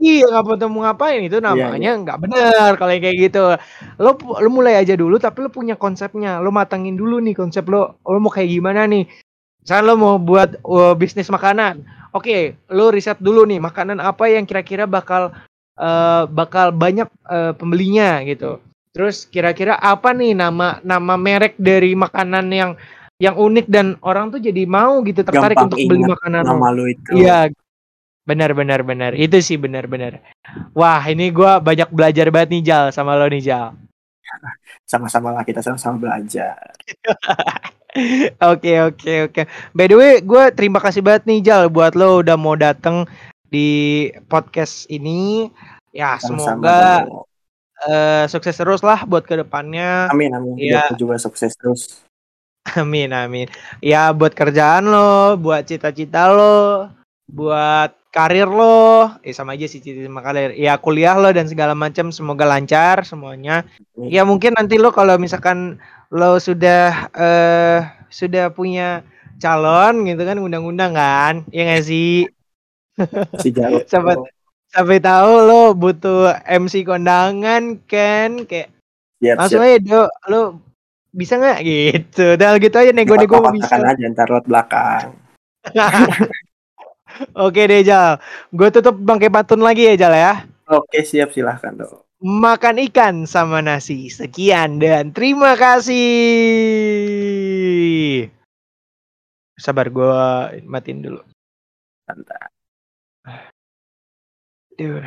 Iya 0.02 0.26
nggak 0.42 0.66
mau 0.66 0.82
ngapain 0.82 1.22
itu 1.22 1.38
Iya, 1.38 1.46
namanya 1.46 1.90
nggak 2.02 2.18
benar 2.26 2.70
kalau 2.74 2.90
kayak 2.90 3.16
gitu. 3.30 3.54
Lo 4.02 4.18
lo 4.18 4.48
mulai 4.50 4.74
aja 4.82 4.98
dulu 4.98 5.22
tapi 5.22 5.46
lo 5.46 5.50
punya 5.54 5.78
konsepnya. 5.78 6.42
Lo 6.42 6.50
matangin 6.50 6.98
dulu 6.98 7.22
nih 7.22 7.38
konsep 7.38 7.62
lo. 7.70 8.02
Lo 8.02 8.18
mau 8.18 8.34
kayak 8.34 8.50
gimana 8.50 8.90
nih? 8.90 9.06
Misalnya 9.62 9.84
lo 9.86 9.94
mau 9.94 10.14
buat 10.18 10.58
uh, 10.66 10.98
bisnis 10.98 11.30
makanan. 11.30 11.86
Oke, 12.10 12.58
lo 12.74 12.90
riset 12.90 13.22
dulu 13.22 13.46
nih 13.46 13.62
makanan 13.62 14.02
apa 14.02 14.26
yang 14.26 14.44
kira-kira 14.44 14.84
bakal 14.84 15.32
eh, 15.80 16.22
bakal 16.28 16.68
banyak 16.68 17.08
eh, 17.08 17.56
pembelinya 17.56 18.20
gitu. 18.28 18.60
Terus 18.92 19.24
kira-kira 19.24 19.80
apa 19.80 20.12
nih 20.12 20.36
nama 20.36 20.76
nama 20.84 21.16
merek 21.16 21.56
dari 21.56 21.96
makanan 21.96 22.52
yang 22.52 22.76
yang 23.16 23.38
unik 23.38 23.66
dan 23.70 23.96
orang 24.04 24.28
tuh 24.28 24.42
jadi 24.42 24.66
mau 24.68 25.00
gitu 25.06 25.22
tertarik 25.24 25.56
Gampang 25.56 25.72
untuk 25.72 25.80
beli 25.88 26.04
makanan 26.04 26.42
lo. 26.42 26.58
nama 26.58 26.68
lu 26.74 26.84
itu 26.90 27.10
Iya, 27.16 27.48
benar 28.22 28.50
benar 28.52 28.80
benar. 28.82 29.12
Itu 29.14 29.38
sih 29.38 29.56
benar 29.56 29.86
benar. 29.86 30.22
Wah, 30.72 31.02
ini 31.04 31.30
gua 31.30 31.58
banyak 31.58 31.90
belajar 31.90 32.30
banget 32.30 32.48
nih 32.54 32.62
Jal 32.64 32.84
sama 32.90 33.14
lo 33.14 33.26
nih 33.26 33.42
Jal. 33.42 33.74
sama-sama 34.88 35.28
lah 35.30 35.44
kita 35.44 35.60
sama-sama 35.60 36.00
belajar 36.00 36.56
Oke 38.40 38.72
oke 38.80 39.28
oke. 39.28 39.42
By 39.76 39.84
the 39.84 39.96
way, 39.96 40.14
gue 40.24 40.44
terima 40.56 40.80
kasih 40.80 41.04
banget 41.04 41.28
nih 41.28 41.44
Jal 41.44 41.68
buat 41.68 41.92
lo 41.92 42.24
udah 42.24 42.40
mau 42.40 42.56
dateng 42.56 43.04
di 43.44 44.08
podcast 44.32 44.88
ini. 44.88 45.52
Ya 45.92 46.16
sama-sama 46.16 46.64
semoga 46.64 46.80
dong. 47.04 47.28
eh, 47.84 48.24
sukses 48.32 48.56
terus 48.56 48.80
lah 48.80 49.04
buat 49.04 49.28
ke 49.28 49.36
depannya. 49.36 50.08
amin 50.08 50.32
amin 50.32 50.54
Iya. 50.56 50.88
Biar 50.88 50.96
juga 50.96 51.14
sukses 51.20 51.52
terus 51.52 52.00
Amin 52.80 53.12
amin. 53.12 53.52
Ya 53.84 54.08
buat 54.08 54.32
kerjaan 54.32 54.88
lo, 54.88 55.36
buat 55.36 55.68
cita-cita 55.68 56.32
lo, 56.32 56.88
buat 57.28 57.92
karir 58.12 58.44
lo, 58.44 59.16
eh 59.24 59.32
sama 59.32 59.56
aja 59.56 59.64
sih 59.64 59.80
cita 59.80 60.04
sama 60.04 60.20
karir. 60.20 60.52
Ya 60.52 60.76
kuliah 60.76 61.16
lo 61.16 61.32
dan 61.32 61.48
segala 61.48 61.72
macam 61.72 62.12
semoga 62.12 62.44
lancar 62.44 63.08
semuanya. 63.08 63.64
Ya 63.96 64.22
mungkin 64.28 64.52
nanti 64.52 64.76
lo 64.76 64.92
kalau 64.92 65.16
misalkan 65.16 65.80
lo 66.12 66.36
sudah 66.36 67.08
eh 67.16 67.80
sudah 68.12 68.52
punya 68.52 69.00
calon 69.40 70.04
gitu 70.04 70.22
kan 70.28 70.36
undang-undang 70.36 70.92
kan, 70.92 71.34
ya 71.48 71.64
nggak 71.64 71.84
sih? 71.88 72.28
si 73.42 73.48
Sampai 73.88 74.20
sampai 74.68 75.00
tahu 75.00 75.32
lo 75.48 75.72
butuh 75.72 76.36
MC 76.44 76.84
kondangan 76.84 77.80
kan, 77.88 78.44
kayak 78.44 78.68
siap 79.18 79.36
langsung 79.40 79.64
siap 79.64 79.72
aja 79.72 79.88
do, 79.88 80.02
lo 80.28 80.40
bisa 81.16 81.40
nggak 81.40 81.58
gitu? 81.64 82.36
Udah 82.36 82.60
gitu 82.60 82.76
aja 82.76 82.92
nego-nego 82.92 83.40
bisa. 83.56 83.80
aja 83.80 84.04
ntar 84.12 84.28
lewat 84.28 84.44
belakang 84.44 85.16
Oke 87.36 87.68
deh 87.68 87.82
Jal, 87.84 88.18
gue 88.52 88.68
tutup 88.70 88.96
bangkai 88.96 89.28
patun 89.32 89.60
lagi 89.60 89.88
ya 89.88 89.94
Jal 89.96 90.14
ya. 90.14 90.34
oke 90.72 91.04
siap 91.04 91.34
silahkan 91.36 91.76
dong 91.76 92.00
Makan 92.22 92.78
ikan 92.86 93.26
sama 93.26 93.58
nasi. 93.58 94.06
Sekian 94.06 94.78
dan 94.78 95.10
terima 95.10 95.58
kasih. 95.58 95.98
Sabar 99.58 99.90
gue 99.90 100.62
matiin 100.62 101.02
dulu. 101.02 101.18
Santai. 102.06 102.46
Duh. 104.78 105.02